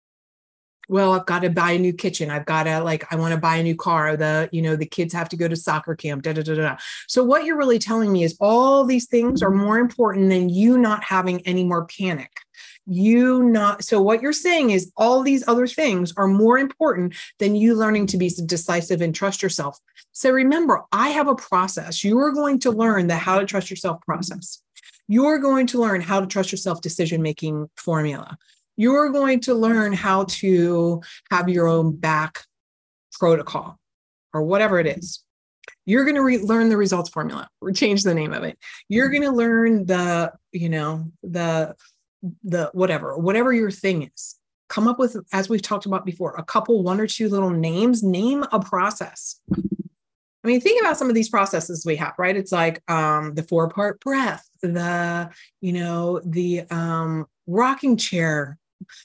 well 0.89 1.13
i've 1.13 1.25
got 1.25 1.43
to 1.43 1.49
buy 1.49 1.71
a 1.71 1.79
new 1.79 1.93
kitchen 1.93 2.29
i've 2.29 2.45
got 2.45 2.63
to 2.63 2.81
like 2.83 3.05
i 3.13 3.15
want 3.15 3.33
to 3.33 3.39
buy 3.39 3.57
a 3.57 3.63
new 3.63 3.75
car 3.75 4.17
the 4.17 4.49
you 4.51 4.61
know 4.61 4.75
the 4.75 4.85
kids 4.85 5.13
have 5.13 5.29
to 5.29 5.37
go 5.37 5.47
to 5.47 5.55
soccer 5.55 5.95
camp 5.95 6.23
da, 6.23 6.33
da, 6.33 6.41
da, 6.41 6.55
da. 6.55 6.77
so 7.07 7.23
what 7.23 7.45
you're 7.45 7.57
really 7.57 7.79
telling 7.79 8.11
me 8.11 8.23
is 8.23 8.35
all 8.41 8.83
these 8.83 9.07
things 9.07 9.41
are 9.41 9.51
more 9.51 9.77
important 9.77 10.29
than 10.29 10.49
you 10.49 10.77
not 10.77 11.03
having 11.03 11.45
any 11.45 11.63
more 11.63 11.85
panic 11.85 12.31
you 12.89 13.43
not 13.43 13.83
so 13.83 14.01
what 14.01 14.21
you're 14.21 14.33
saying 14.33 14.71
is 14.71 14.91
all 14.97 15.21
these 15.21 15.47
other 15.47 15.67
things 15.67 16.13
are 16.17 16.27
more 16.27 16.57
important 16.57 17.13
than 17.37 17.55
you 17.55 17.75
learning 17.75 18.07
to 18.07 18.17
be 18.17 18.29
decisive 18.45 19.01
and 19.01 19.13
trust 19.13 19.43
yourself. 19.43 19.77
So 20.11 20.31
remember 20.31 20.83
i 20.91 21.09
have 21.09 21.27
a 21.27 21.35
process. 21.35 22.03
You 22.03 22.19
are 22.19 22.31
going 22.31 22.59
to 22.59 22.71
learn 22.71 23.07
the 23.07 23.15
how 23.15 23.39
to 23.39 23.45
trust 23.45 23.69
yourself 23.69 24.01
process. 24.01 24.61
You're 25.07 25.39
going 25.39 25.67
to 25.67 25.79
learn 25.79 26.01
how 26.01 26.19
to 26.19 26.27
trust 26.27 26.51
yourself 26.51 26.81
decision 26.81 27.21
making 27.21 27.69
formula. 27.75 28.37
You're 28.77 29.09
going 29.09 29.41
to 29.41 29.53
learn 29.53 29.91
how 29.93 30.25
to 30.29 31.01
have 31.31 31.49
your 31.49 31.67
own 31.67 31.95
back 31.95 32.45
protocol 33.13 33.77
or 34.33 34.43
whatever 34.43 34.79
it 34.79 34.87
is. 34.87 35.23
You're 35.85 36.05
going 36.05 36.15
to 36.15 36.23
re- 36.23 36.37
learn 36.37 36.69
the 36.69 36.77
results 36.77 37.09
formula 37.09 37.49
or 37.61 37.71
change 37.71 38.03
the 38.03 38.13
name 38.13 38.33
of 38.33 38.43
it. 38.43 38.57
You're 38.87 39.09
going 39.09 39.23
to 39.23 39.31
learn 39.31 39.85
the 39.85 40.31
you 40.51 40.69
know 40.69 41.11
the 41.23 41.75
the 42.43 42.69
whatever, 42.73 43.17
whatever 43.17 43.53
your 43.53 43.71
thing 43.71 44.09
is. 44.13 44.35
Come 44.67 44.87
up 44.87 44.99
with, 44.99 45.17
as 45.33 45.49
we've 45.49 45.63
talked 45.63 45.87
about 45.87 46.05
before, 46.05 46.35
a 46.37 46.43
couple, 46.43 46.83
one 46.83 46.99
or 46.99 47.07
two 47.07 47.27
little 47.27 47.49
names, 47.49 48.03
name 48.03 48.45
a 48.51 48.59
process. 48.59 49.41
I 49.51 50.47
mean, 50.47 50.61
think 50.61 50.79
about 50.79 50.95
some 50.95 51.09
of 51.09 51.15
these 51.15 51.29
processes 51.29 51.85
we 51.85 51.95
have, 51.95 52.13
right? 52.19 52.37
It's 52.37 52.51
like 52.51 52.83
um, 52.87 53.33
the 53.33 53.43
four 53.43 53.67
part 53.67 53.99
breath, 53.99 54.47
the, 54.61 55.31
you 55.59 55.73
know, 55.73 56.21
the 56.23 56.63
um, 56.69 57.25
rocking 57.47 57.97
chair 57.97 58.58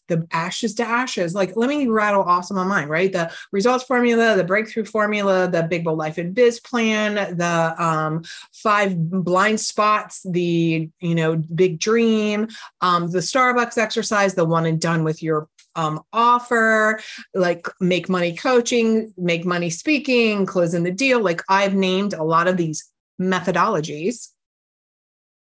the 0.09 0.27
ashes 0.33 0.75
to 0.75 0.85
ashes. 0.85 1.35
Like, 1.35 1.57
let 1.57 1.69
me 1.69 1.87
rattle 1.87 2.23
off 2.23 2.47
some 2.47 2.59
of 2.59 2.67
mine, 2.67 2.89
right? 2.89 3.13
The 3.13 3.33
results 3.53 3.85
formula, 3.85 4.37
the 4.37 4.45
breakthrough 4.45 4.85
formula, 4.85 5.49
the 5.49 5.63
big 5.63 5.85
bold 5.85 5.99
life 5.99 6.19
and 6.19 6.35
biz 6.35 6.61
plan, 6.61 7.37
the 7.37 7.75
um, 7.83 8.25
five 8.53 8.95
blind 8.97 9.61
spots, 9.61 10.25
the, 10.29 10.89
you 11.01 11.15
know, 11.15 11.37
big 11.37 11.79
dream, 11.79 12.49
um, 12.81 13.11
the 13.11 13.19
Starbucks 13.19 13.79
exercise, 13.79 14.35
the 14.35 14.45
one 14.45 14.67
and 14.67 14.81
done 14.81 15.05
with 15.05 15.23
your 15.23 15.49
um, 15.77 16.03
offer, 16.13 17.01
like 17.35 17.67
make 17.81 18.09
money 18.09 18.35
coaching, 18.35 19.13
make 19.17 19.45
money 19.45 19.71
speaking, 19.71 20.47
closing 20.47 20.83
the 20.83 20.91
deal. 20.91 21.21
Like 21.21 21.43
I've 21.49 21.75
named 21.75 22.15
a 22.15 22.23
lot 22.23 22.49
of 22.49 22.57
these 22.57 22.91
methodologies 23.21 24.29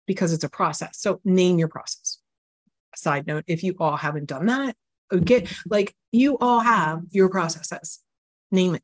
because 0.06 0.32
it's 0.32 0.44
a 0.44 0.48
process. 0.48 0.98
So 0.98 1.20
name 1.24 1.58
your 1.58 1.68
process 1.68 2.07
side 2.96 3.26
note 3.26 3.44
if 3.46 3.62
you 3.62 3.74
all 3.78 3.96
haven't 3.96 4.26
done 4.26 4.46
that 4.46 4.74
get 5.24 5.52
like 5.68 5.94
you 6.12 6.36
all 6.38 6.60
have 6.60 7.02
your 7.10 7.28
processes 7.28 8.00
name 8.50 8.74
it. 8.74 8.82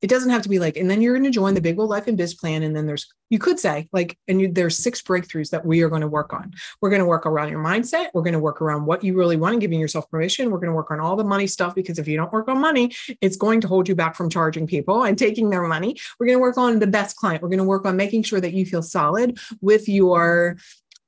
It 0.00 0.10
doesn't 0.10 0.30
have 0.30 0.42
to 0.42 0.48
be 0.48 0.58
like 0.58 0.76
and 0.76 0.90
then 0.90 1.00
you're 1.00 1.14
going 1.14 1.24
to 1.24 1.30
join 1.30 1.54
the 1.54 1.60
big 1.60 1.76
bold 1.76 1.90
life 1.90 2.08
and 2.08 2.18
biz 2.18 2.34
plan 2.34 2.64
and 2.64 2.74
then 2.74 2.86
there's 2.86 3.06
you 3.30 3.38
could 3.38 3.60
say 3.60 3.88
like 3.92 4.18
and 4.26 4.40
you, 4.40 4.50
there's 4.50 4.76
six 4.76 5.00
breakthroughs 5.00 5.50
that 5.50 5.64
we 5.64 5.80
are 5.82 5.88
going 5.88 6.00
to 6.00 6.08
work 6.08 6.32
on. 6.32 6.52
We're 6.80 6.90
going 6.90 7.00
to 7.00 7.06
work 7.06 7.24
around 7.24 7.50
your 7.50 7.62
mindset. 7.62 8.08
We're 8.12 8.22
going 8.22 8.32
to 8.32 8.40
work 8.40 8.60
around 8.60 8.84
what 8.84 9.04
you 9.04 9.16
really 9.16 9.36
want 9.36 9.54
and 9.54 9.60
giving 9.60 9.78
yourself 9.78 10.10
permission. 10.10 10.50
We're 10.50 10.58
going 10.58 10.70
to 10.70 10.74
work 10.74 10.90
on 10.90 10.98
all 10.98 11.14
the 11.14 11.22
money 11.22 11.46
stuff 11.46 11.76
because 11.76 12.00
if 12.00 12.08
you 12.08 12.16
don't 12.16 12.32
work 12.32 12.48
on 12.48 12.60
money 12.60 12.92
it's 13.20 13.36
going 13.36 13.60
to 13.60 13.68
hold 13.68 13.88
you 13.88 13.94
back 13.94 14.16
from 14.16 14.28
charging 14.28 14.66
people 14.66 15.04
and 15.04 15.16
taking 15.16 15.50
their 15.50 15.62
money. 15.62 15.96
We're 16.18 16.26
going 16.26 16.38
to 16.38 16.42
work 16.42 16.58
on 16.58 16.80
the 16.80 16.88
best 16.88 17.16
client. 17.16 17.40
We're 17.40 17.50
going 17.50 17.58
to 17.58 17.64
work 17.64 17.86
on 17.86 17.96
making 17.96 18.24
sure 18.24 18.40
that 18.40 18.54
you 18.54 18.66
feel 18.66 18.82
solid 18.82 19.38
with 19.60 19.88
your 19.88 20.56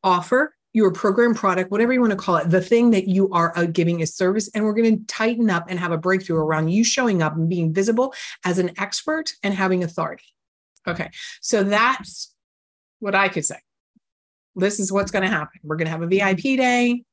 offer 0.05 0.54
your 0.75 0.91
program 0.91 1.35
product, 1.35 1.71
whatever 1.71 1.93
you 1.93 2.01
want 2.01 2.11
to 2.11 2.17
call 2.17 2.37
it, 2.37 2.51
the 2.51 2.61
thing 2.61 2.91
that 2.91 3.09
you 3.09 3.31
are 3.31 3.57
uh, 3.57 3.65
giving 3.65 4.01
is 4.01 4.15
service. 4.15 4.51
And 4.55 4.65
we're 4.65 4.75
going 4.75 4.99
to 4.99 5.07
tighten 5.07 5.49
up 5.49 5.67
and 5.69 5.79
have 5.79 5.93
a 5.93 5.97
breakthrough 5.97 6.37
around 6.37 6.69
you 6.69 6.83
showing 6.83 7.23
up 7.23 7.37
and 7.37 7.49
being 7.49 7.73
visible 7.73 8.13
as 8.45 8.59
an 8.59 8.73
expert 8.77 9.33
and 9.45 9.55
having 9.55 9.85
authority. 9.85 10.25
Okay. 10.87 11.11
So 11.41 11.63
that's 11.63 12.35
what 12.99 13.15
I 13.15 13.29
could 13.29 13.45
say. 13.45 13.57
This 14.57 14.81
is 14.81 14.91
what's 14.93 15.13
going 15.13 15.23
to 15.23 15.31
happen. 15.31 15.61
We're 15.63 15.77
going 15.77 15.87
to 15.87 15.93
have 15.93 16.03
a 16.03 16.09
VIP 16.09 16.59
day. 16.59 17.05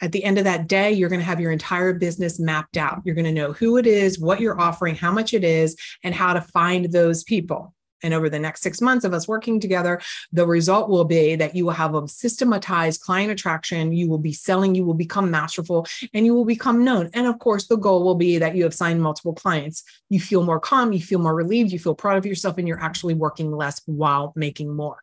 At 0.00 0.12
the 0.12 0.24
end 0.24 0.38
of 0.38 0.44
that 0.44 0.66
day, 0.66 0.92
you're 0.92 1.10
going 1.10 1.20
to 1.20 1.26
have 1.26 1.40
your 1.40 1.52
entire 1.52 1.92
business 1.92 2.40
mapped 2.40 2.78
out. 2.78 3.02
You're 3.04 3.14
going 3.14 3.26
to 3.26 3.32
know 3.32 3.52
who 3.52 3.76
it 3.76 3.86
is, 3.86 4.18
what 4.18 4.40
you're 4.40 4.58
offering, 4.58 4.94
how 4.94 5.12
much 5.12 5.34
it 5.34 5.44
is, 5.44 5.76
and 6.04 6.14
how 6.14 6.32
to 6.32 6.40
find 6.40 6.90
those 6.90 7.22
people. 7.24 7.74
And 8.02 8.14
over 8.14 8.28
the 8.28 8.38
next 8.38 8.62
six 8.62 8.80
months 8.80 9.04
of 9.04 9.12
us 9.12 9.28
working 9.28 9.60
together, 9.60 10.00
the 10.32 10.46
result 10.46 10.88
will 10.88 11.04
be 11.04 11.36
that 11.36 11.54
you 11.54 11.64
will 11.64 11.72
have 11.72 11.94
a 11.94 12.08
systematized 12.08 13.00
client 13.00 13.30
attraction. 13.30 13.92
You 13.92 14.08
will 14.08 14.18
be 14.18 14.32
selling, 14.32 14.74
you 14.74 14.84
will 14.84 14.94
become 14.94 15.30
masterful, 15.30 15.86
and 16.14 16.24
you 16.24 16.34
will 16.34 16.44
become 16.44 16.84
known. 16.84 17.10
And 17.14 17.26
of 17.26 17.38
course, 17.38 17.66
the 17.66 17.76
goal 17.76 18.04
will 18.04 18.14
be 18.14 18.38
that 18.38 18.56
you 18.56 18.64
have 18.64 18.74
signed 18.74 19.02
multiple 19.02 19.34
clients. 19.34 19.84
You 20.08 20.20
feel 20.20 20.42
more 20.42 20.60
calm, 20.60 20.92
you 20.92 21.00
feel 21.00 21.18
more 21.18 21.34
relieved, 21.34 21.72
you 21.72 21.78
feel 21.78 21.94
proud 21.94 22.18
of 22.18 22.26
yourself, 22.26 22.58
and 22.58 22.66
you're 22.66 22.82
actually 22.82 23.14
working 23.14 23.52
less 23.52 23.80
while 23.86 24.32
making 24.36 24.74
more. 24.74 25.02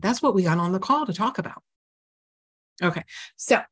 That's 0.00 0.22
what 0.22 0.34
we 0.34 0.42
got 0.42 0.58
on 0.58 0.72
the 0.72 0.78
call 0.78 1.06
to 1.06 1.12
talk 1.12 1.38
about. 1.38 1.62
Okay. 2.82 3.04
So 3.36 3.62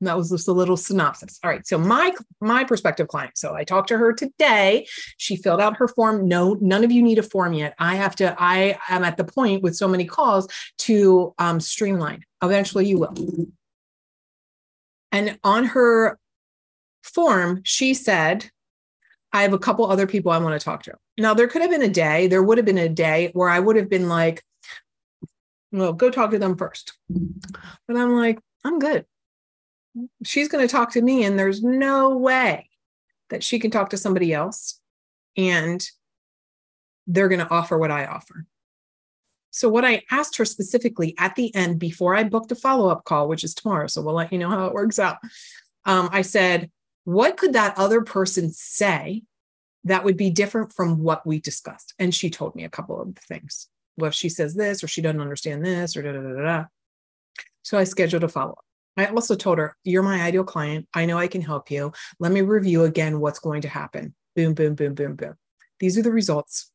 that 0.00 0.16
was 0.16 0.30
just 0.30 0.48
a 0.48 0.52
little 0.52 0.76
synopsis. 0.76 1.38
All 1.42 1.50
right. 1.50 1.66
So 1.66 1.78
my 1.78 2.12
my 2.40 2.64
prospective 2.64 3.08
client. 3.08 3.36
So 3.36 3.54
I 3.54 3.64
talked 3.64 3.88
to 3.88 3.98
her 3.98 4.12
today. 4.12 4.86
She 5.16 5.36
filled 5.36 5.60
out 5.60 5.76
her 5.76 5.88
form. 5.88 6.28
No, 6.28 6.56
none 6.60 6.84
of 6.84 6.92
you 6.92 7.02
need 7.02 7.18
a 7.18 7.22
form 7.22 7.52
yet. 7.52 7.74
I 7.78 7.96
have 7.96 8.16
to. 8.16 8.34
I 8.38 8.78
am 8.88 9.04
at 9.04 9.16
the 9.16 9.24
point 9.24 9.62
with 9.62 9.76
so 9.76 9.88
many 9.88 10.04
calls 10.04 10.48
to 10.78 11.34
um, 11.38 11.60
streamline. 11.60 12.24
Eventually, 12.42 12.86
you 12.86 12.98
will. 12.98 13.14
And 15.12 15.38
on 15.42 15.64
her 15.64 16.18
form, 17.02 17.62
she 17.64 17.94
said, 17.94 18.50
"I 19.32 19.42
have 19.42 19.52
a 19.52 19.58
couple 19.58 19.90
other 19.90 20.06
people 20.06 20.32
I 20.32 20.38
want 20.38 20.58
to 20.60 20.64
talk 20.64 20.82
to." 20.84 20.94
Now 21.18 21.34
there 21.34 21.48
could 21.48 21.62
have 21.62 21.70
been 21.70 21.82
a 21.82 21.88
day. 21.88 22.26
There 22.26 22.42
would 22.42 22.58
have 22.58 22.66
been 22.66 22.78
a 22.78 22.88
day 22.88 23.30
where 23.32 23.48
I 23.48 23.60
would 23.60 23.76
have 23.76 23.88
been 23.88 24.08
like, 24.08 24.42
"Well, 25.72 25.92
go 25.92 26.10
talk 26.10 26.32
to 26.32 26.38
them 26.38 26.56
first. 26.56 26.92
But 27.08 27.96
I'm 27.96 28.12
like, 28.12 28.38
"I'm 28.64 28.78
good." 28.78 29.06
She's 30.24 30.48
going 30.48 30.66
to 30.66 30.70
talk 30.70 30.92
to 30.92 31.02
me 31.02 31.24
and 31.24 31.38
there's 31.38 31.62
no 31.62 32.16
way 32.16 32.68
that 33.30 33.42
she 33.42 33.58
can 33.58 33.70
talk 33.70 33.90
to 33.90 33.96
somebody 33.96 34.32
else 34.32 34.80
and 35.36 35.86
they're 37.06 37.28
going 37.28 37.40
to 37.40 37.50
offer 37.50 37.78
what 37.78 37.90
I 37.90 38.06
offer. 38.06 38.46
So, 39.50 39.70
what 39.70 39.86
I 39.86 40.02
asked 40.10 40.36
her 40.36 40.44
specifically 40.44 41.14
at 41.18 41.34
the 41.34 41.54
end 41.54 41.78
before 41.78 42.14
I 42.14 42.24
booked 42.24 42.52
a 42.52 42.54
follow 42.54 42.90
up 42.90 43.04
call, 43.04 43.26
which 43.26 43.42
is 43.42 43.54
tomorrow, 43.54 43.86
so 43.86 44.02
we'll 44.02 44.14
let 44.14 44.30
you 44.30 44.38
know 44.38 44.50
how 44.50 44.66
it 44.66 44.74
works 44.74 44.98
out. 44.98 45.16
Um, 45.86 46.10
I 46.12 46.20
said, 46.20 46.70
What 47.04 47.38
could 47.38 47.54
that 47.54 47.78
other 47.78 48.02
person 48.02 48.50
say 48.50 49.22
that 49.84 50.04
would 50.04 50.18
be 50.18 50.28
different 50.28 50.74
from 50.74 51.02
what 51.02 51.26
we 51.26 51.40
discussed? 51.40 51.94
And 51.98 52.14
she 52.14 52.28
told 52.28 52.54
me 52.54 52.64
a 52.64 52.68
couple 52.68 53.00
of 53.00 53.16
things. 53.16 53.68
Well, 53.96 54.08
if 54.08 54.14
she 54.14 54.28
says 54.28 54.54
this, 54.54 54.84
or 54.84 54.88
she 54.88 55.00
doesn't 55.00 55.22
understand 55.22 55.64
this, 55.64 55.96
or 55.96 56.02
da 56.02 56.12
da 56.12 56.20
da 56.20 56.42
da. 56.42 56.64
So, 57.62 57.78
I 57.78 57.84
scheduled 57.84 58.24
a 58.24 58.28
follow 58.28 58.52
up. 58.52 58.65
I 58.96 59.06
also 59.06 59.34
told 59.34 59.58
her, 59.58 59.76
You're 59.84 60.02
my 60.02 60.22
ideal 60.22 60.44
client. 60.44 60.88
I 60.94 61.06
know 61.06 61.18
I 61.18 61.28
can 61.28 61.42
help 61.42 61.70
you. 61.70 61.92
Let 62.18 62.32
me 62.32 62.40
review 62.40 62.84
again 62.84 63.20
what's 63.20 63.38
going 63.38 63.62
to 63.62 63.68
happen. 63.68 64.14
Boom, 64.34 64.54
boom, 64.54 64.74
boom, 64.74 64.94
boom, 64.94 65.16
boom. 65.16 65.34
These 65.80 65.98
are 65.98 66.02
the 66.02 66.12
results 66.12 66.70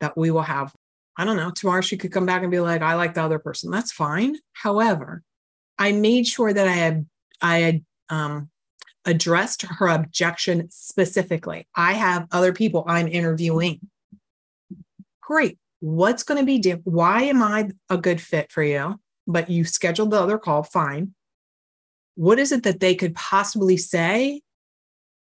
that 0.00 0.16
we 0.16 0.30
will 0.30 0.42
have. 0.42 0.72
I 1.16 1.24
don't 1.24 1.36
know. 1.36 1.50
Tomorrow 1.50 1.80
she 1.80 1.96
could 1.96 2.12
come 2.12 2.26
back 2.26 2.42
and 2.42 2.50
be 2.50 2.60
like, 2.60 2.82
I 2.82 2.94
like 2.94 3.14
the 3.14 3.22
other 3.22 3.38
person. 3.38 3.70
That's 3.70 3.92
fine. 3.92 4.36
However, 4.52 5.22
I 5.78 5.92
made 5.92 6.26
sure 6.26 6.52
that 6.52 6.66
I 6.66 6.72
had 6.72 7.06
I 7.40 7.58
had 7.58 7.84
um, 8.08 8.50
addressed 9.04 9.62
her 9.62 9.88
objection 9.88 10.68
specifically. 10.70 11.66
I 11.74 11.92
have 11.94 12.26
other 12.30 12.52
people 12.52 12.84
I'm 12.86 13.08
interviewing. 13.08 13.80
Great. 15.20 15.58
What's 15.80 16.22
going 16.22 16.40
to 16.40 16.46
be 16.46 16.58
different? 16.58 16.86
Why 16.86 17.24
am 17.24 17.42
I 17.42 17.70
a 17.90 17.98
good 17.98 18.20
fit 18.20 18.50
for 18.50 18.62
you? 18.62 19.00
But 19.26 19.50
you 19.50 19.64
scheduled 19.64 20.10
the 20.10 20.20
other 20.20 20.38
call, 20.38 20.62
fine 20.62 21.14
what 22.14 22.38
is 22.38 22.52
it 22.52 22.62
that 22.62 22.80
they 22.80 22.94
could 22.94 23.14
possibly 23.14 23.76
say 23.76 24.42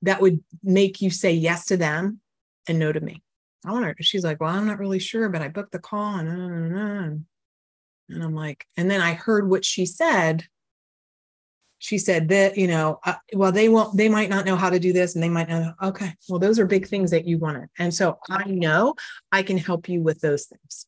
that 0.01 0.21
would 0.21 0.43
make 0.63 1.01
you 1.01 1.09
say 1.09 1.31
yes 1.31 1.65
to 1.67 1.77
them 1.77 2.19
and 2.67 2.79
no 2.79 2.91
to 2.91 2.99
me? 2.99 3.21
I 3.65 3.71
want 3.71 3.85
her. 3.85 3.95
She's 4.01 4.23
like, 4.23 4.39
well, 4.39 4.53
I'm 4.53 4.67
not 4.67 4.79
really 4.79 4.99
sure, 4.99 5.29
but 5.29 5.41
I 5.41 5.47
booked 5.47 5.71
the 5.71 5.79
call 5.79 6.15
and, 6.15 6.29
and, 6.29 7.25
and 8.09 8.23
I'm 8.23 8.35
like, 8.35 8.67
and 8.77 8.91
then 8.91 9.01
I 9.01 9.13
heard 9.13 9.49
what 9.49 9.65
she 9.65 9.85
said. 9.85 10.45
She 11.79 11.97
said 11.97 12.29
that, 12.29 12.57
you 12.57 12.67
know, 12.67 12.99
uh, 13.05 13.15
well, 13.33 13.51
they 13.51 13.69
won't, 13.69 13.97
they 13.97 14.09
might 14.09 14.29
not 14.29 14.45
know 14.45 14.55
how 14.55 14.69
to 14.69 14.79
do 14.79 14.93
this 14.93 15.15
and 15.15 15.23
they 15.23 15.29
might 15.29 15.49
know. 15.49 15.73
Okay. 15.81 16.13
Well, 16.29 16.39
those 16.39 16.59
are 16.59 16.65
big 16.65 16.87
things 16.87 17.11
that 17.11 17.25
you 17.25 17.37
wanted. 17.37 17.69
And 17.77 17.93
so 17.93 18.17
I 18.29 18.45
know 18.45 18.95
I 19.31 19.43
can 19.43 19.57
help 19.57 19.89
you 19.89 20.01
with 20.01 20.21
those 20.21 20.45
things. 20.45 20.85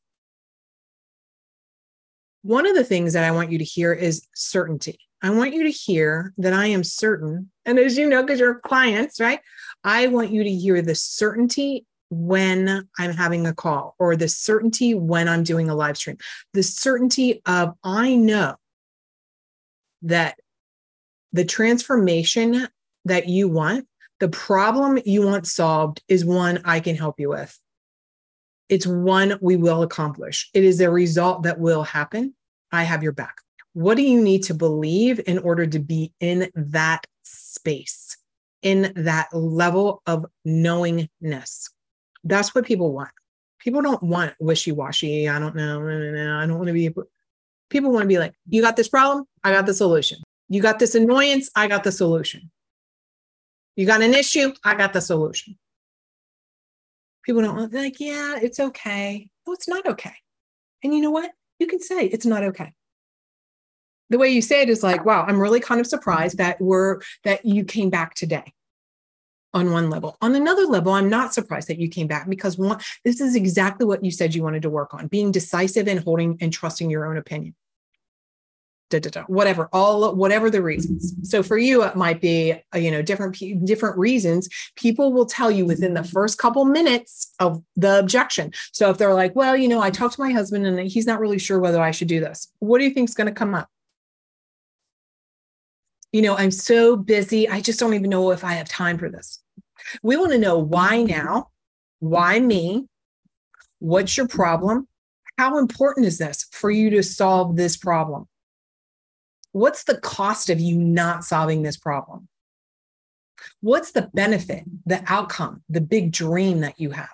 One 2.43 2.65
of 2.65 2.75
the 2.75 2.83
things 2.83 3.13
that 3.13 3.23
I 3.23 3.31
want 3.31 3.51
you 3.51 3.57
to 3.57 3.63
hear 3.63 3.93
is 3.93 4.25
certainty. 4.33 4.99
I 5.21 5.31
want 5.31 5.53
you 5.53 5.63
to 5.63 5.71
hear 5.71 6.33
that 6.37 6.53
I 6.53 6.67
am 6.67 6.83
certain. 6.83 7.49
And 7.65 7.79
as 7.79 7.97
you 7.97 8.07
know, 8.07 8.21
because 8.23 8.39
you're 8.39 8.59
clients, 8.59 9.19
right? 9.19 9.39
I 9.83 10.07
want 10.07 10.31
you 10.31 10.43
to 10.43 10.51
hear 10.51 10.81
the 10.81 10.95
certainty 10.95 11.85
when 12.09 12.87
I'm 12.97 13.11
having 13.11 13.45
a 13.47 13.53
call 13.53 13.95
or 13.99 14.15
the 14.15 14.29
certainty 14.29 14.93
when 14.93 15.27
I'm 15.27 15.43
doing 15.43 15.69
a 15.69 15.75
live 15.75 15.97
stream, 15.97 16.17
the 16.53 16.63
certainty 16.63 17.41
of 17.45 17.73
I 17.83 18.15
know 18.15 18.55
that 20.03 20.37
the 21.33 21.45
transformation 21.45 22.67
that 23.05 23.27
you 23.27 23.49
want, 23.49 23.87
the 24.19 24.29
problem 24.29 24.99
you 25.05 25.23
want 25.23 25.47
solved 25.47 26.01
is 26.07 26.23
one 26.23 26.61
I 26.63 26.79
can 26.79 26.95
help 26.95 27.19
you 27.19 27.29
with. 27.29 27.59
It's 28.69 28.87
one 28.87 29.37
we 29.41 29.55
will 29.55 29.81
accomplish. 29.81 30.49
It 30.53 30.63
is 30.63 30.79
a 30.81 30.91
result 30.91 31.43
that 31.43 31.59
will 31.59 31.83
happen. 31.83 32.35
I 32.71 32.83
have 32.83 33.03
your 33.03 33.13
back. 33.13 33.35
What 33.77 33.95
do 33.95 34.01
you 34.01 34.19
need 34.19 34.41
to 34.45 34.55
believe 34.55 35.21
in 35.27 35.37
order 35.37 35.67
to 35.67 35.77
be 35.77 36.11
in 36.19 36.49
that 36.55 37.05
space, 37.21 38.17
in 38.63 38.91
that 38.95 39.31
level 39.31 40.01
of 40.07 40.25
knowingness? 40.43 41.69
That's 42.23 42.55
what 42.55 42.65
people 42.65 42.91
want. 42.91 43.11
People 43.59 43.83
don't 43.83 44.01
want 44.01 44.33
wishy 44.39 44.71
washy. 44.71 45.29
I 45.29 45.37
don't 45.37 45.55
know. 45.55 45.87
I 45.87 46.47
don't 46.47 46.57
want 46.57 46.69
to 46.69 46.73
be. 46.73 46.89
People 47.69 47.91
want 47.91 48.01
to 48.01 48.07
be 48.07 48.17
like, 48.17 48.33
you 48.49 48.63
got 48.63 48.77
this 48.77 48.89
problem? 48.89 49.25
I 49.43 49.51
got 49.51 49.67
the 49.67 49.75
solution. 49.75 50.23
You 50.49 50.59
got 50.59 50.79
this 50.79 50.95
annoyance? 50.95 51.51
I 51.55 51.67
got 51.67 51.83
the 51.83 51.91
solution. 51.91 52.49
You 53.75 53.85
got 53.85 54.01
an 54.01 54.15
issue? 54.15 54.53
I 54.63 54.73
got 54.73 54.93
the 54.93 55.01
solution. 55.01 55.55
People 57.23 57.43
don't 57.43 57.55
want, 57.55 57.73
like, 57.75 57.99
yeah, 57.99 58.39
it's 58.41 58.59
okay. 58.59 59.29
No, 59.45 59.53
it's 59.53 59.67
not 59.67 59.85
okay. 59.85 60.15
And 60.83 60.95
you 60.95 61.01
know 61.01 61.11
what? 61.11 61.29
You 61.59 61.67
can 61.67 61.79
say 61.79 62.07
it's 62.07 62.25
not 62.25 62.41
okay 62.41 62.73
the 64.09 64.17
way 64.17 64.29
you 64.29 64.41
say 64.41 64.61
it 64.61 64.69
is 64.69 64.83
like, 64.83 65.05
wow, 65.05 65.25
I'm 65.27 65.39
really 65.39 65.59
kind 65.59 65.81
of 65.81 65.87
surprised 65.87 66.37
that 66.37 66.59
we're 66.61 67.01
that 67.23 67.45
you 67.45 67.63
came 67.63 67.89
back 67.89 68.13
today 68.15 68.53
on 69.53 69.71
one 69.71 69.89
level. 69.89 70.17
On 70.21 70.35
another 70.35 70.65
level, 70.65 70.93
I'm 70.93 71.09
not 71.09 71.33
surprised 71.33 71.67
that 71.69 71.79
you 71.79 71.89
came 71.89 72.07
back 72.07 72.29
because 72.29 72.57
one, 72.57 72.79
this 73.03 73.19
is 73.19 73.35
exactly 73.35 73.85
what 73.85 74.03
you 74.03 74.11
said 74.11 74.35
you 74.35 74.43
wanted 74.43 74.61
to 74.61 74.69
work 74.69 74.93
on, 74.93 75.07
being 75.07 75.31
decisive 75.31 75.87
and 75.87 75.99
holding 75.99 76.37
and 76.41 76.53
trusting 76.53 76.89
your 76.89 77.05
own 77.05 77.17
opinion. 77.17 77.55
Da, 78.89 78.99
da, 78.99 79.09
da, 79.09 79.23
whatever, 79.23 79.67
all 79.73 80.15
whatever 80.15 80.49
the 80.49 80.61
reasons. 80.61 81.13
So 81.29 81.43
for 81.43 81.57
you, 81.57 81.83
it 81.83 81.97
might 81.97 82.21
be 82.21 82.53
uh, 82.73 82.77
you 82.77 82.89
know 82.89 83.01
different 83.01 83.37
different 83.65 83.97
reasons. 83.97 84.47
People 84.77 85.11
will 85.11 85.25
tell 85.25 85.51
you 85.51 85.65
within 85.65 85.93
the 85.93 86.05
first 86.05 86.37
couple 86.37 86.63
minutes 86.63 87.33
of 87.39 87.61
the 87.75 87.99
objection. 87.99 88.53
So 88.71 88.89
if 88.89 88.97
they're 88.97 89.13
like, 89.13 89.35
well, 89.35 89.57
you 89.57 89.67
know, 89.67 89.81
I 89.81 89.89
talked 89.89 90.15
to 90.15 90.21
my 90.21 90.31
husband 90.31 90.65
and 90.65 90.79
he's 90.87 91.05
not 91.05 91.19
really 91.19 91.37
sure 91.37 91.59
whether 91.59 91.81
I 91.81 91.91
should 91.91 92.07
do 92.07 92.21
this. 92.21 92.47
What 92.59 92.77
do 92.77 92.85
you 92.85 92.91
think 92.91 93.09
is 93.09 93.15
going 93.15 93.27
to 93.27 93.33
come 93.33 93.53
up? 93.53 93.69
You 96.17 96.23
know, 96.23 96.35
I'm 96.35 96.49
so 96.49 96.95
busy. 96.97 97.47
I 97.47 97.61
just 97.61 97.79
don't 97.79 97.93
even 97.93 98.09
know 98.09 98.31
if 98.31 98.43
I 98.43 98.53
have 98.53 98.67
time 98.67 98.97
for 98.97 99.07
this. 99.07 99.39
We 100.01 100.17
want 100.17 100.31
to 100.31 100.39
know 100.39 100.57
why 100.57 101.03
now? 101.03 101.49
Why 101.99 102.39
me? 102.39 102.87
What's 103.77 104.17
your 104.17 104.27
problem? 104.27 104.87
How 105.37 105.59
important 105.59 106.07
is 106.07 106.17
this 106.17 106.47
for 106.51 106.71
you 106.71 106.89
to 106.89 107.03
solve 107.03 107.55
this 107.55 107.77
problem? 107.77 108.27
What's 109.51 109.83
the 109.83 109.99
cost 109.99 110.49
of 110.49 110.59
you 110.59 110.79
not 110.79 111.23
solving 111.23 111.61
this 111.61 111.77
problem? 111.77 112.27
What's 113.61 113.91
the 113.91 114.09
benefit, 114.15 114.63
the 114.87 115.03
outcome, 115.05 115.61
the 115.69 115.81
big 115.81 116.11
dream 116.11 116.61
that 116.61 116.79
you 116.79 116.89
have? 116.89 117.13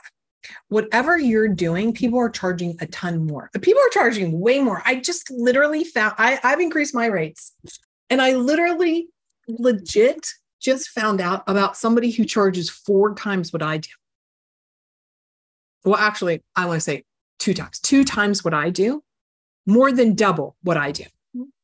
Whatever 0.69 1.17
you're 1.17 1.49
doing, 1.49 1.91
people 1.91 2.19
are 2.19 2.29
charging 2.29 2.77
a 2.79 2.87
ton 2.87 3.27
more. 3.27 3.49
People 3.61 3.81
are 3.81 3.89
charging 3.89 4.39
way 4.39 4.61
more. 4.61 4.81
I 4.85 4.95
just 4.95 5.29
literally 5.29 5.83
found 5.83 6.13
I, 6.17 6.39
I've 6.41 6.61
increased 6.61 6.95
my 6.95 7.07
rates 7.07 7.51
and 8.09 8.21
I 8.21 8.33
literally, 8.33 9.09
legit, 9.47 10.27
just 10.61 10.89
found 10.89 11.19
out 11.19 11.43
about 11.47 11.77
somebody 11.77 12.11
who 12.11 12.25
charges 12.25 12.69
four 12.69 13.15
times 13.15 13.51
what 13.51 13.61
I 13.61 13.77
do. 13.77 13.89
Well, 15.83 15.97
actually, 15.97 16.41
I 16.55 16.65
want 16.65 16.77
to 16.77 16.81
say 16.81 17.03
two 17.39 17.53
times, 17.53 17.79
two 17.79 18.03
times 18.03 18.43
what 18.43 18.53
I 18.53 18.69
do, 18.69 19.03
more 19.65 19.91
than 19.91 20.15
double 20.15 20.55
what 20.63 20.77
I 20.77 20.91
do. 20.91 21.03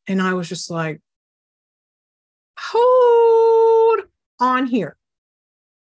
And 0.08 0.22
I 0.22 0.34
was 0.34 0.50
just 0.50 0.70
like, 0.70 1.00
hold 2.60 4.02
on 4.40 4.66
here. 4.68 4.98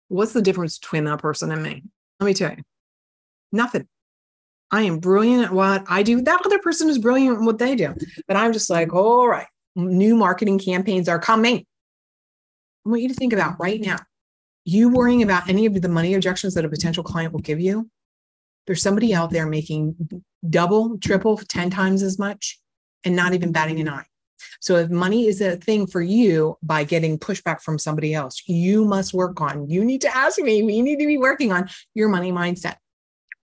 What's 0.09 0.33
the 0.33 0.43
difference 0.43 0.79
between 0.79 1.05
that 1.05 1.21
person 1.21 1.53
and 1.53 1.63
me? 1.63 1.83
Let 2.19 2.27
me 2.27 2.35
tell 2.35 2.51
you, 2.51 2.63
nothing. 3.53 3.87
I 4.71 4.83
am 4.83 4.99
brilliant 4.99 5.45
at 5.45 5.53
what 5.53 5.85
I 5.89 6.03
do. 6.03 6.21
That 6.21 6.43
other 6.45 6.59
person 6.59 6.89
is 6.91 6.99
brilliant 6.99 7.39
at 7.39 7.43
what 7.43 7.59
they 7.59 7.75
do. 7.75 7.95
But 8.29 8.37
I'm 8.37 8.53
just 8.53 8.69
like, 8.69 8.93
all 8.93 9.27
right, 9.27 9.47
new 9.75 10.17
marketing 10.17 10.59
campaigns 10.59 11.09
are 11.09 11.19
coming. 11.19 11.65
I 12.87 12.89
want 12.89 13.03
you 13.03 13.09
to 13.09 13.15
think 13.15 13.33
about 13.33 13.61
right 13.61 13.81
now 13.81 13.99
you 14.65 14.91
worrying 14.91 15.23
about 15.23 15.49
any 15.49 15.67
of 15.67 15.81
the 15.81 15.89
money 15.89 16.15
objections 16.15 16.55
that 16.55 16.65
a 16.65 16.69
potential 16.69 17.03
client 17.03 17.33
will 17.33 17.41
give 17.41 17.61
you 17.61 17.91
There's 18.67 18.83
somebody 18.83 19.15
out 19.15 19.31
there 19.31 19.47
making 19.47 19.97
double, 20.49 20.99
triple, 20.99 21.37
10 21.37 21.71
times 21.71 22.03
as 22.03 22.19
much 22.19 22.61
and 23.05 23.17
not 23.17 23.35
even 23.35 23.53
batting 23.53 23.81
an 23.81 23.89
eye. 23.89 24.05
So 24.61 24.77
if 24.77 24.91
money 24.91 25.27
is 25.27 25.41
a 25.41 25.57
thing 25.57 25.87
for 25.87 26.03
you 26.03 26.57
by 26.63 26.85
getting 26.85 27.19
pushback 27.19 27.63
from 27.63 27.79
somebody 27.79 28.15
else, 28.15 28.43
you 28.47 28.85
must 28.85 29.15
work 29.15 29.41
on, 29.41 29.69
you 29.69 29.85
need 29.85 30.03
to 30.03 30.15
ask 30.15 30.39
me, 30.39 30.59
you 30.59 30.83
need 30.83 30.99
to 30.99 31.07
be 31.07 31.19
working 31.19 31.51
on 31.53 31.69
your 31.95 32.09
money 32.09 32.31
mindset. 32.31 32.77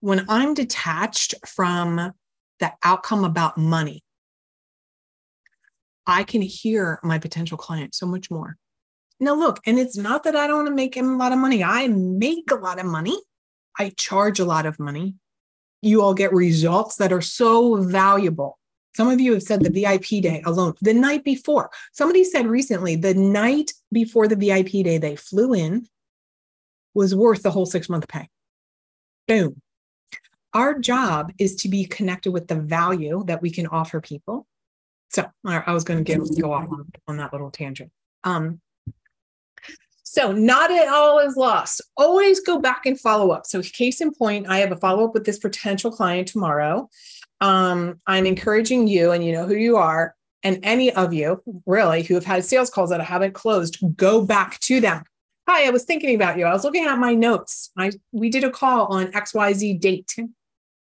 When 0.01 0.27
I'm 0.29 0.53
detached 0.53 1.35
from 1.47 2.13
the 2.61 2.73
outcome 2.85 3.25
about 3.25 3.57
money, 3.57 4.03
I 6.07 6.25
can 6.25 6.43
hear 6.43 7.01
my 7.03 7.19
potential 7.19 7.59
client 7.59 7.95
so 7.95 8.07
much 8.07 8.31
more. 8.31 8.57
Now, 9.19 9.35
look, 9.35 9.61
and 9.67 9.79
it's 9.79 9.97
not 9.97 10.25
that 10.25 10.37
I 10.37 10.47
don't 10.47 10.57
want 10.57 10.69
to 10.69 10.75
make 10.75 10.95
him 10.95 11.15
a 11.15 11.17
lot 11.17 11.33
of 11.33 11.39
money. 11.39 11.65
I 11.65 11.89
make 11.89 12.51
a 12.51 12.57
lot 12.57 12.79
of 12.79 12.87
money. 12.87 13.19
I 13.79 13.91
charge 13.97 14.41
a 14.41 14.45
lot 14.45 14.67
of 14.67 14.79
money. 14.79 15.15
You 15.83 16.03
all 16.03 16.15
get 16.15 16.33
results 16.33 16.97
that 16.97 17.13
are 17.13 17.23
so 17.23 17.77
valuable. 17.77 18.59
Some 18.95 19.09
of 19.09 19.21
you 19.21 19.35
have 19.35 19.43
said 19.43 19.63
the 19.63 19.71
VIP 19.71 20.23
day 20.23 20.43
alone, 20.47 20.75
the 20.81 20.95
night 20.95 21.23
before. 21.23 21.71
Somebody 21.93 22.25
said 22.25 22.47
recently, 22.47 22.97
the 22.97 23.15
night 23.15 23.73
before 23.93 24.27
the 24.27 24.37
VIP 24.37 24.85
day 24.85 24.99
they 24.99 25.17
flew 25.17 25.53
in 25.53 25.87
was 26.95 27.15
worth 27.15 27.43
the 27.43 27.51
whole 27.51 27.67
six 27.67 27.89
month 27.91 28.09
pay. 28.09 28.29
Boom. 29.29 29.61
Our 30.55 30.79
job 30.79 31.33
is 31.39 31.57
to 31.57 31.69
be 31.69 31.85
connected 31.85 32.33
with 32.33 32.49
the 32.49 32.55
value 32.55 33.23
that 33.27 33.43
we 33.43 33.51
can 33.51 33.67
offer 33.67 34.01
people. 34.01 34.47
So 35.11 35.27
I 35.45 35.73
was 35.73 35.85
going 35.85 36.03
to 36.03 36.05
give, 36.05 36.41
go 36.41 36.53
off 36.53 36.69
on, 36.71 36.91
on 37.09 37.17
that 37.19 37.33
little 37.33 37.51
tangent. 37.51 37.91
Um, 38.25 38.61
so, 40.03 40.33
not 40.33 40.71
at 40.71 40.89
all 40.89 41.19
is 41.19 41.37
lost. 41.37 41.83
Always 41.97 42.41
go 42.41 42.59
back 42.59 42.87
and 42.87 42.99
follow 42.99 43.33
up. 43.33 43.45
So, 43.45 43.61
case 43.61 44.01
in 44.01 44.15
point, 44.15 44.47
I 44.49 44.59
have 44.59 44.73
a 44.73 44.77
follow 44.77 45.05
up 45.05 45.15
with 45.15 45.27
this 45.27 45.39
potential 45.39 45.91
client 45.91 46.29
tomorrow. 46.29 46.89
Um, 47.41 48.01
I'm 48.07 48.25
encouraging 48.25 48.89
you, 48.89 49.11
and 49.11 49.23
you 49.23 49.33
know 49.33 49.47
who 49.47 49.57
you 49.57 49.77
are, 49.77 50.15
and 50.43 50.61
any 50.63 50.93
of 50.93 51.13
you 51.13 51.43
really 51.67 52.03
who 52.03 52.15
have 52.15 52.25
had 52.25 52.45
sales 52.45 52.71
calls 52.71 52.91
that 52.91 53.01
I 53.01 53.05
haven't 53.05 53.35
closed, 53.35 53.79
go 53.97 54.25
back 54.25 54.59
to 54.61 54.81
them. 54.81 55.03
Hi, 55.49 55.67
I 55.67 55.71
was 55.71 55.85
thinking 55.85 56.15
about 56.15 56.39
you. 56.39 56.47
I 56.47 56.53
was 56.53 56.65
looking 56.65 56.87
at 56.87 56.99
my 56.99 57.15
notes. 57.15 57.71
I 57.77 57.91
we 58.13 58.31
did 58.31 58.45
a 58.45 58.51
call 58.51 58.87
on 58.87 59.13
XYZ 59.13 59.81
date. 59.81 60.17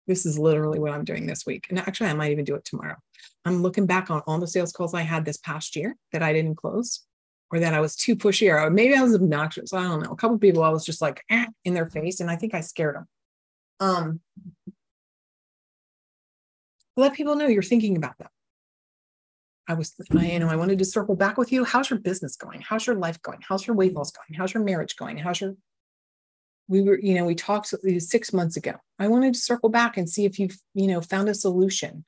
This 0.06 0.26
is 0.26 0.38
literally 0.38 0.78
what 0.78 0.92
I'm 0.92 1.04
doing 1.04 1.26
this 1.26 1.44
week. 1.46 1.66
And 1.70 1.78
actually, 1.78 2.10
I 2.10 2.14
might 2.14 2.30
even 2.30 2.44
do 2.44 2.54
it 2.54 2.64
tomorrow. 2.64 2.96
I'm 3.44 3.62
looking 3.62 3.86
back 3.86 4.10
on 4.10 4.20
all 4.26 4.38
the 4.38 4.46
sales 4.46 4.72
calls 4.72 4.94
I 4.94 5.02
had 5.02 5.24
this 5.24 5.36
past 5.36 5.76
year 5.76 5.96
that 6.12 6.22
I 6.22 6.32
didn't 6.32 6.56
close 6.56 7.04
or 7.50 7.60
that 7.60 7.74
I 7.74 7.80
was 7.80 7.94
too 7.94 8.16
pushy 8.16 8.50
or 8.50 8.70
maybe 8.70 8.94
I 8.94 9.02
was 9.02 9.14
obnoxious. 9.14 9.72
I 9.72 9.82
don't 9.82 10.02
know. 10.02 10.12
A 10.12 10.16
couple 10.16 10.38
people 10.38 10.62
I 10.62 10.70
was 10.70 10.84
just 10.84 11.02
like 11.02 11.22
eh, 11.30 11.46
in 11.64 11.74
their 11.74 11.88
face 11.88 12.20
and 12.20 12.30
I 12.30 12.36
think 12.36 12.54
I 12.54 12.60
scared 12.60 12.96
them. 12.96 13.06
Um, 13.80 14.20
let 16.96 17.14
people 17.14 17.36
know 17.36 17.46
you're 17.46 17.62
thinking 17.62 17.96
about 17.96 18.16
them. 18.18 18.28
I 19.66 19.74
was, 19.74 19.94
I, 20.16 20.26
you 20.26 20.38
know, 20.38 20.48
I 20.48 20.56
wanted 20.56 20.78
to 20.78 20.84
circle 20.84 21.16
back 21.16 21.38
with 21.38 21.50
you. 21.50 21.64
How's 21.64 21.90
your 21.90 21.98
business 21.98 22.36
going? 22.36 22.60
How's 22.60 22.86
your 22.86 22.96
life 22.96 23.20
going? 23.22 23.38
How's 23.46 23.66
your 23.66 23.76
weight 23.76 23.94
loss 23.94 24.10
going? 24.10 24.38
How's 24.38 24.52
your 24.52 24.62
marriage 24.62 24.96
going? 24.96 25.16
How's 25.16 25.40
your, 25.40 25.54
we 26.68 26.82
were, 26.82 26.98
you 26.98 27.14
know, 27.14 27.24
we 27.24 27.34
talked 27.34 27.74
six 27.98 28.32
months 28.32 28.56
ago. 28.56 28.74
I 28.98 29.08
wanted 29.08 29.34
to 29.34 29.40
circle 29.40 29.70
back 29.70 29.96
and 29.96 30.08
see 30.08 30.24
if 30.24 30.38
you've, 30.38 30.56
you 30.74 30.86
know, 30.86 31.00
found 31.00 31.28
a 31.28 31.34
solution. 31.34 32.04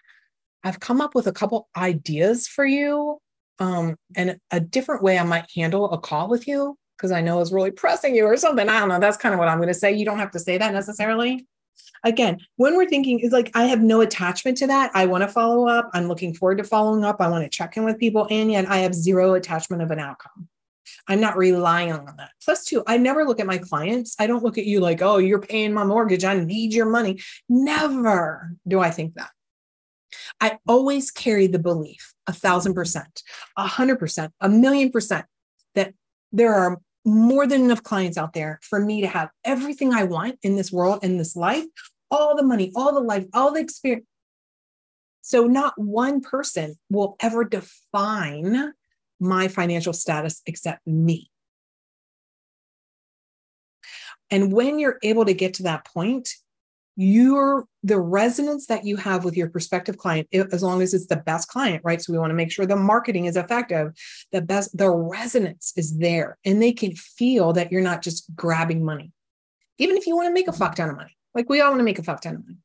I've 0.64 0.80
come 0.80 1.00
up 1.00 1.14
with 1.14 1.26
a 1.26 1.32
couple 1.32 1.68
ideas 1.76 2.48
for 2.48 2.64
you 2.64 3.18
um, 3.58 3.96
and 4.16 4.38
a 4.50 4.60
different 4.60 5.02
way 5.02 5.18
I 5.18 5.24
might 5.24 5.46
handle 5.54 5.90
a 5.90 5.98
call 5.98 6.28
with 6.28 6.46
you 6.46 6.76
because 6.96 7.12
I 7.12 7.20
know 7.20 7.40
it's 7.40 7.52
really 7.52 7.70
pressing 7.70 8.14
you 8.14 8.24
or 8.24 8.36
something. 8.36 8.68
I 8.68 8.80
don't 8.80 8.88
know. 8.88 9.00
That's 9.00 9.16
kind 9.16 9.34
of 9.34 9.38
what 9.38 9.48
I'm 9.48 9.58
going 9.58 9.68
to 9.68 9.74
say. 9.74 9.92
You 9.92 10.04
don't 10.04 10.18
have 10.18 10.30
to 10.32 10.38
say 10.38 10.58
that 10.58 10.72
necessarily. 10.72 11.46
Again, 12.04 12.38
when 12.56 12.76
we're 12.76 12.88
thinking 12.88 13.20
is 13.20 13.32
like 13.32 13.50
I 13.54 13.64
have 13.64 13.82
no 13.82 14.00
attachment 14.00 14.56
to 14.58 14.66
that. 14.68 14.90
I 14.94 15.06
want 15.06 15.22
to 15.22 15.28
follow 15.28 15.66
up. 15.66 15.90
I'm 15.92 16.08
looking 16.08 16.34
forward 16.34 16.58
to 16.58 16.64
following 16.64 17.04
up. 17.04 17.16
I 17.20 17.28
want 17.28 17.44
to 17.44 17.50
check 17.50 17.76
in 17.76 17.84
with 17.84 17.98
people, 17.98 18.26
and 18.30 18.50
yet 18.50 18.68
I 18.68 18.78
have 18.78 18.94
zero 18.94 19.34
attachment 19.34 19.82
of 19.82 19.90
an 19.90 19.98
outcome. 19.98 20.48
I'm 21.08 21.20
not 21.20 21.36
relying 21.36 21.92
on 21.92 22.06
that. 22.16 22.30
Plus, 22.44 22.64
two, 22.64 22.82
I 22.86 22.96
never 22.96 23.24
look 23.24 23.40
at 23.40 23.46
my 23.46 23.58
clients. 23.58 24.16
I 24.18 24.26
don't 24.26 24.42
look 24.42 24.58
at 24.58 24.66
you 24.66 24.80
like, 24.80 25.02
oh, 25.02 25.18
you're 25.18 25.40
paying 25.40 25.72
my 25.72 25.84
mortgage. 25.84 26.24
I 26.24 26.38
need 26.38 26.72
your 26.72 26.86
money. 26.86 27.20
Never 27.48 28.52
do 28.66 28.80
I 28.80 28.90
think 28.90 29.14
that. 29.14 29.30
I 30.40 30.58
always 30.66 31.10
carry 31.10 31.46
the 31.46 31.58
belief 31.58 32.14
a 32.26 32.32
thousand 32.32 32.74
percent, 32.74 33.22
a 33.56 33.66
hundred 33.66 33.98
percent, 33.98 34.32
a 34.40 34.48
million 34.48 34.90
percent 34.90 35.26
that 35.74 35.94
there 36.32 36.54
are 36.54 36.80
more 37.04 37.46
than 37.46 37.62
enough 37.62 37.82
clients 37.82 38.18
out 38.18 38.32
there 38.32 38.58
for 38.62 38.80
me 38.80 39.00
to 39.00 39.06
have 39.06 39.30
everything 39.44 39.94
I 39.94 40.04
want 40.04 40.38
in 40.42 40.56
this 40.56 40.72
world, 40.72 41.04
in 41.04 41.18
this 41.18 41.36
life, 41.36 41.64
all 42.10 42.36
the 42.36 42.42
money, 42.42 42.72
all 42.74 42.92
the 42.92 43.00
life, 43.00 43.26
all 43.32 43.52
the 43.52 43.60
experience. 43.60 44.06
So, 45.22 45.46
not 45.46 45.74
one 45.76 46.20
person 46.20 46.76
will 46.90 47.16
ever 47.20 47.44
define 47.44 48.72
my 49.18 49.48
financial 49.48 49.92
status 49.92 50.42
except 50.46 50.86
me. 50.86 51.30
And 54.30 54.52
when 54.52 54.78
you're 54.78 54.98
able 55.02 55.24
to 55.24 55.34
get 55.34 55.54
to 55.54 55.64
that 55.64 55.84
point, 55.84 56.28
your 56.96 57.66
the 57.82 58.00
resonance 58.00 58.66
that 58.66 58.84
you 58.84 58.96
have 58.96 59.22
with 59.24 59.36
your 59.36 59.50
prospective 59.50 59.98
client 59.98 60.26
as 60.32 60.62
long 60.62 60.80
as 60.80 60.94
it's 60.94 61.06
the 61.06 61.16
best 61.16 61.48
client 61.48 61.82
right? 61.84 62.00
So 62.00 62.12
we 62.12 62.18
want 62.18 62.30
to 62.30 62.34
make 62.34 62.50
sure 62.50 62.64
the 62.64 62.74
marketing 62.74 63.26
is 63.26 63.36
effective 63.36 63.92
the 64.32 64.40
best 64.40 64.76
the 64.76 64.90
resonance 64.90 65.74
is 65.76 65.98
there 65.98 66.38
and 66.44 66.62
they 66.62 66.72
can 66.72 66.94
feel 66.94 67.52
that 67.52 67.70
you're 67.70 67.82
not 67.82 68.02
just 68.02 68.34
grabbing 68.34 68.84
money. 68.84 69.12
Even 69.78 69.98
if 69.98 70.06
you 70.06 70.16
want 70.16 70.28
to 70.28 70.32
make 70.32 70.48
a 70.48 70.52
fuck 70.52 70.74
ton 70.74 70.88
of 70.88 70.96
money 70.96 71.16
like 71.34 71.50
we 71.50 71.60
all 71.60 71.70
want 71.70 71.80
to 71.80 71.84
make 71.84 71.98
a 71.98 72.02
fuck 72.02 72.22
ton 72.22 72.36
of 72.36 72.44
money. 72.46 72.58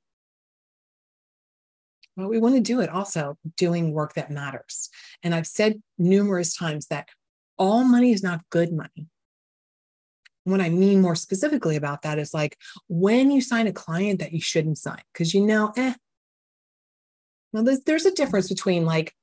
But 2.15 2.29
we 2.29 2.39
want 2.39 2.55
to 2.55 2.61
do 2.61 2.79
it 2.79 2.89
also 2.89 3.37
doing 3.57 3.91
work 3.91 4.13
that 4.13 4.31
matters. 4.31 4.89
And 5.23 5.35
i've 5.35 5.47
said 5.47 5.81
numerous 5.97 6.55
times 6.55 6.87
that 6.87 7.09
all 7.57 7.83
money 7.83 8.13
is 8.13 8.23
not 8.23 8.41
good 8.49 8.71
money 8.71 9.07
what 10.43 10.61
I 10.61 10.69
mean 10.69 11.01
more 11.01 11.15
specifically 11.15 11.75
about 11.75 12.01
that 12.01 12.19
is 12.19 12.33
like 12.33 12.57
when 12.87 13.31
you 13.31 13.41
sign 13.41 13.67
a 13.67 13.73
client 13.73 14.19
that 14.19 14.31
you 14.31 14.41
shouldn't 14.41 14.77
sign, 14.77 15.01
because 15.13 15.33
you 15.33 15.45
know, 15.45 15.71
eh. 15.77 15.93
Now 17.53 17.63
there's 17.63 17.81
there's 17.81 18.05
a 18.05 18.13
difference 18.13 18.49
between 18.49 18.85
like 18.85 19.13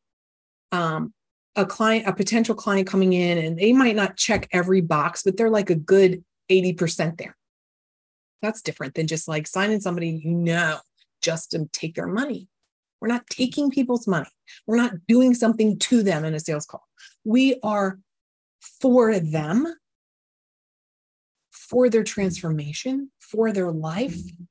um 0.73 1.13
a 1.57 1.67
client, 1.67 2.07
a 2.07 2.13
potential 2.13 2.55
client 2.55 2.87
coming 2.87 3.13
in 3.13 3.39
and 3.39 3.59
they 3.59 3.73
might 3.73 3.97
not 3.97 4.17
check 4.17 4.49
every 4.53 4.81
box, 4.81 5.23
but 5.25 5.37
they're 5.37 5.51
like 5.51 5.71
a 5.71 5.75
good 5.75 6.23
80% 6.49 7.19
there. 7.19 7.37
That's 8.43 8.63
different 8.63 8.95
than 8.95 9.09
just 9.09 9.27
like 9.27 9.49
signing 9.49 9.81
somebody 9.81 10.23
you 10.25 10.31
know 10.31 10.79
just 11.21 11.51
to 11.51 11.69
take 11.73 11.97
their 11.97 12.07
money. 12.07 12.49
We're 13.01 13.09
not 13.09 13.27
taking 13.29 13.71
people's 13.71 14.07
money. 14.07 14.31
We're 14.67 14.77
not 14.77 15.07
doing 15.09 15.35
something 15.35 15.79
to 15.81 16.03
them 16.03 16.25
in 16.25 16.35
a 16.35 16.41
sales 16.41 16.67
call. 16.67 16.87
We 17.25 17.59
are 17.63 17.99
for 18.81 19.19
them 19.19 19.67
for 21.69 21.91
their 21.91 22.05
transformation, 22.05 23.11
for 23.19 23.53
their 23.53 23.71
life, 23.71 24.17
mm-hmm. 24.17 24.45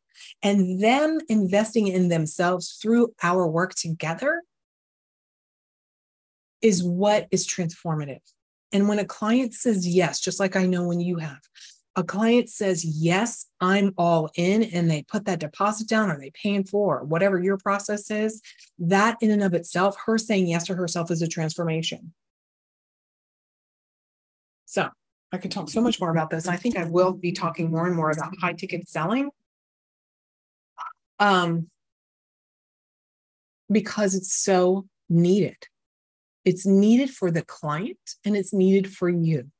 and 0.43 0.83
them 0.83 1.19
investing 1.29 1.87
in 1.87 2.09
themselves 2.09 2.77
through 2.81 3.13
our 3.23 3.47
work 3.47 3.73
together 3.75 4.41
is 6.61 6.83
what 6.83 7.27
is 7.31 7.47
transformative. 7.47 8.21
And 8.71 8.89
when 8.89 8.99
a 8.99 9.05
client 9.05 9.53
says 9.53 9.87
yes, 9.87 10.19
just 10.19 10.39
like 10.39 10.55
I 10.55 10.65
know 10.65 10.85
when 10.87 10.99
you 10.99 11.17
have, 11.17 11.39
a 11.97 12.03
client 12.03 12.47
says, 12.47 12.85
Yes, 12.85 13.47
I'm 13.59 13.93
all 13.97 14.29
in, 14.35 14.63
and 14.63 14.89
they 14.89 15.01
put 15.01 15.25
that 15.25 15.39
deposit 15.39 15.89
down 15.89 16.11
or 16.11 16.19
they 16.19 16.29
pay 16.29 16.51
paying 16.51 16.63
for 16.63 17.03
whatever 17.03 17.39
your 17.39 17.57
process 17.57 18.11
is, 18.11 18.39
that 18.77 19.17
in 19.19 19.31
and 19.31 19.43
of 19.43 19.55
itself, 19.55 19.97
her 20.05 20.19
saying 20.19 20.47
yes 20.47 20.65
to 20.65 20.75
herself 20.75 21.09
is 21.09 21.23
a 21.23 21.27
transformation. 21.27 22.13
So 24.65 24.89
I 25.31 25.37
could 25.37 25.51
talk 25.51 25.69
so 25.69 25.81
much 25.81 25.99
more 25.99 26.09
about 26.09 26.29
this. 26.29 26.47
I 26.47 26.55
think 26.55 26.77
I 26.77 26.85
will 26.85 27.11
be 27.11 27.31
talking 27.31 27.69
more 27.69 27.85
and 27.85 27.95
more 27.95 28.11
about 28.11 28.33
high 28.39 28.53
ticket 28.53 28.87
selling. 28.87 29.29
Um, 31.19 31.67
because 33.71 34.15
it's 34.15 34.33
so 34.33 34.87
needed. 35.09 35.57
It's 36.45 36.65
needed 36.65 37.09
for 37.09 37.31
the 37.31 37.41
client 37.41 37.97
and 38.23 38.37
it's 38.37 38.53
needed 38.53 38.93
for 38.93 39.09
you 39.09 39.51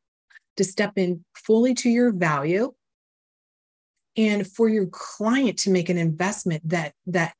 to 0.55 0.63
step 0.63 0.93
in 0.95 1.25
fully 1.35 1.73
to 1.75 1.89
your 1.89 2.11
value 2.11 2.73
and 4.15 4.47
for 4.47 4.69
your 4.69 4.87
client 4.87 5.59
to 5.59 5.69
make 5.69 5.89
an 5.89 5.97
investment 5.97 6.67
that 6.69 6.93
that 7.05 7.33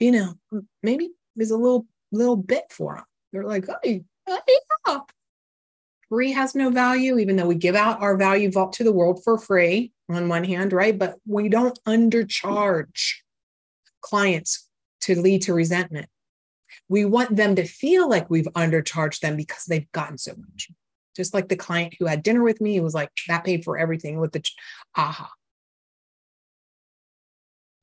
you 0.00 0.10
know 0.10 0.34
maybe 0.82 1.10
is 1.36 1.50
a 1.50 1.56
little 1.56 1.86
little 2.12 2.36
bit 2.36 2.64
for 2.70 2.96
them. 2.96 3.04
They're 3.32 3.44
like, 3.44 3.66
oh, 3.68 3.76
yeah, 3.84 4.98
free 6.16 6.32
has 6.32 6.54
no 6.54 6.70
value, 6.70 7.18
even 7.18 7.36
though 7.36 7.46
we 7.46 7.54
give 7.54 7.74
out 7.74 8.00
our 8.00 8.16
value 8.16 8.50
vault 8.50 8.72
to 8.72 8.82
the 8.82 8.90
world 8.90 9.22
for 9.22 9.36
free 9.36 9.92
on 10.08 10.30
one 10.30 10.44
hand, 10.44 10.72
right? 10.72 10.98
But 10.98 11.16
we 11.26 11.50
don't 11.50 11.78
undercharge 11.86 13.16
clients 14.00 14.66
to 15.02 15.20
lead 15.20 15.42
to 15.42 15.52
resentment. 15.52 16.06
We 16.88 17.04
want 17.04 17.36
them 17.36 17.54
to 17.56 17.66
feel 17.66 18.08
like 18.08 18.30
we've 18.30 18.48
undercharged 18.54 19.20
them 19.20 19.36
because 19.36 19.66
they've 19.66 19.92
gotten 19.92 20.16
so 20.16 20.32
much. 20.38 20.70
Just 21.14 21.34
like 21.34 21.50
the 21.50 21.54
client 21.56 21.96
who 21.98 22.06
had 22.06 22.22
dinner 22.22 22.42
with 22.42 22.62
me, 22.62 22.80
was 22.80 22.94
like, 22.94 23.10
that 23.28 23.44
paid 23.44 23.62
for 23.62 23.76
everything 23.76 24.18
with 24.18 24.32
the 24.32 24.42
aha. 24.96 25.30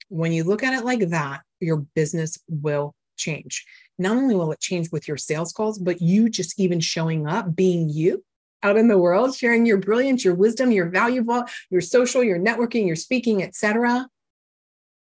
When 0.09 0.31
you 0.31 0.43
look 0.43 0.63
at 0.63 0.73
it 0.73 0.83
like 0.83 1.09
that, 1.09 1.41
your 1.59 1.85
business 1.93 2.39
will 2.49 2.95
change. 3.15 3.63
Not 3.97 4.17
only 4.17 4.35
will 4.35 4.51
it 4.51 4.59
change 4.59 4.91
with 4.91 5.07
your 5.07 5.17
sales 5.17 5.51
calls, 5.51 5.77
but 5.79 6.01
you 6.01 6.29
just 6.29 6.59
even 6.59 6.79
showing 6.79 7.27
up, 7.27 7.55
being 7.55 7.89
you 7.89 8.23
out 8.63 8.77
in 8.77 8.87
the 8.87 8.97
world, 8.97 9.35
sharing 9.35 9.65
your 9.65 9.77
brilliance, 9.77 10.23
your 10.23 10.35
wisdom, 10.35 10.71
your 10.71 10.89
valuable, 10.89 11.43
your 11.69 11.81
social, 11.81 12.23
your 12.23 12.39
networking, 12.39 12.87
your 12.87 12.95
speaking, 12.95 13.43
etc. 13.43 14.07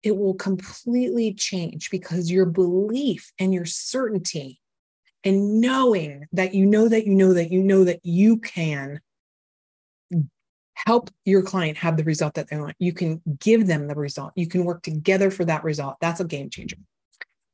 It 0.02 0.16
will 0.16 0.35
completely 0.35 1.33
change 1.33 1.90
because 1.90 2.31
your 2.31 2.46
belief 2.46 3.33
and 3.38 3.55
your 3.55 3.64
certainty 3.64 4.61
and 5.24 5.61
knowing 5.61 6.26
that 6.33 6.55
you 6.55 6.66
know 6.66 6.88
that 6.88 7.07
you 7.07 7.14
know 7.14 7.33
that 7.33 7.52
you 7.52 7.62
know 7.62 7.85
that 7.85 8.00
you 8.02 8.38
can 8.38 9.00
help 10.74 11.11
your 11.24 11.42
client 11.42 11.78
have 11.78 11.96
the 11.96 12.05
result 12.05 12.35
that 12.35 12.48
they 12.48 12.57
want. 12.57 12.74
You 12.78 12.92
can 12.92 13.22
give 13.38 13.66
them 13.66 13.87
the 13.87 13.94
result. 13.94 14.33
You 14.35 14.48
can 14.48 14.64
work 14.64 14.83
together 14.83 15.31
for 15.31 15.44
that 15.44 15.62
result. 15.64 15.96
That's 16.00 16.20
a 16.20 16.24
game 16.24 16.50
changer. 16.50 16.76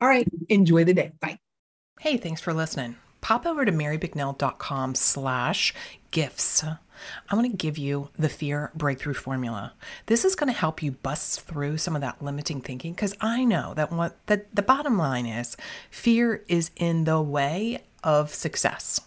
All 0.00 0.08
right. 0.08 0.28
Enjoy 0.48 0.84
the 0.84 0.94
day. 0.94 1.12
Bye. 1.20 1.38
Hey, 2.00 2.16
thanks 2.16 2.40
for 2.40 2.54
listening. 2.54 2.96
Pop 3.20 3.46
over 3.46 3.64
to 3.64 3.72
marybicknell.com 3.72 4.94
slash 4.94 5.74
gifts. 6.12 6.64
I 6.64 7.34
want 7.34 7.50
to 7.50 7.56
give 7.56 7.78
you 7.78 8.10
the 8.18 8.28
fear 8.28 8.70
breakthrough 8.74 9.14
formula. 9.14 9.72
This 10.06 10.24
is 10.24 10.34
going 10.34 10.52
to 10.52 10.58
help 10.58 10.82
you 10.82 10.92
bust 10.92 11.42
through 11.42 11.78
some 11.78 11.94
of 11.94 12.02
that 12.02 12.22
limiting 12.22 12.60
thinking 12.60 12.92
because 12.92 13.14
I 13.20 13.44
know 13.44 13.74
that 13.74 13.92
what 13.92 14.24
the, 14.26 14.44
the 14.52 14.62
bottom 14.62 14.98
line 14.98 15.26
is 15.26 15.56
fear 15.90 16.44
is 16.48 16.70
in 16.76 17.04
the 17.04 17.20
way 17.20 17.82
of 18.02 18.32
success. 18.32 19.00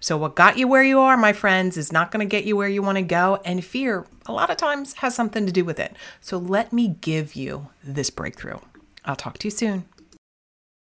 So, 0.00 0.16
what 0.16 0.34
got 0.34 0.58
you 0.58 0.68
where 0.68 0.82
you 0.82 0.98
are, 0.98 1.16
my 1.16 1.32
friends, 1.32 1.76
is 1.76 1.92
not 1.92 2.10
going 2.10 2.26
to 2.26 2.30
get 2.30 2.44
you 2.44 2.56
where 2.56 2.68
you 2.68 2.82
want 2.82 2.98
to 2.98 3.02
go. 3.02 3.40
And 3.44 3.64
fear, 3.64 4.06
a 4.26 4.32
lot 4.32 4.50
of 4.50 4.58
times, 4.58 4.94
has 4.94 5.14
something 5.14 5.46
to 5.46 5.52
do 5.52 5.64
with 5.64 5.80
it. 5.80 5.96
So, 6.20 6.36
let 6.36 6.74
me 6.74 6.88
give 7.00 7.34
you 7.34 7.68
this 7.82 8.10
breakthrough. 8.10 8.58
I'll 9.06 9.16
talk 9.16 9.38
to 9.38 9.46
you 9.46 9.50
soon. 9.50 9.86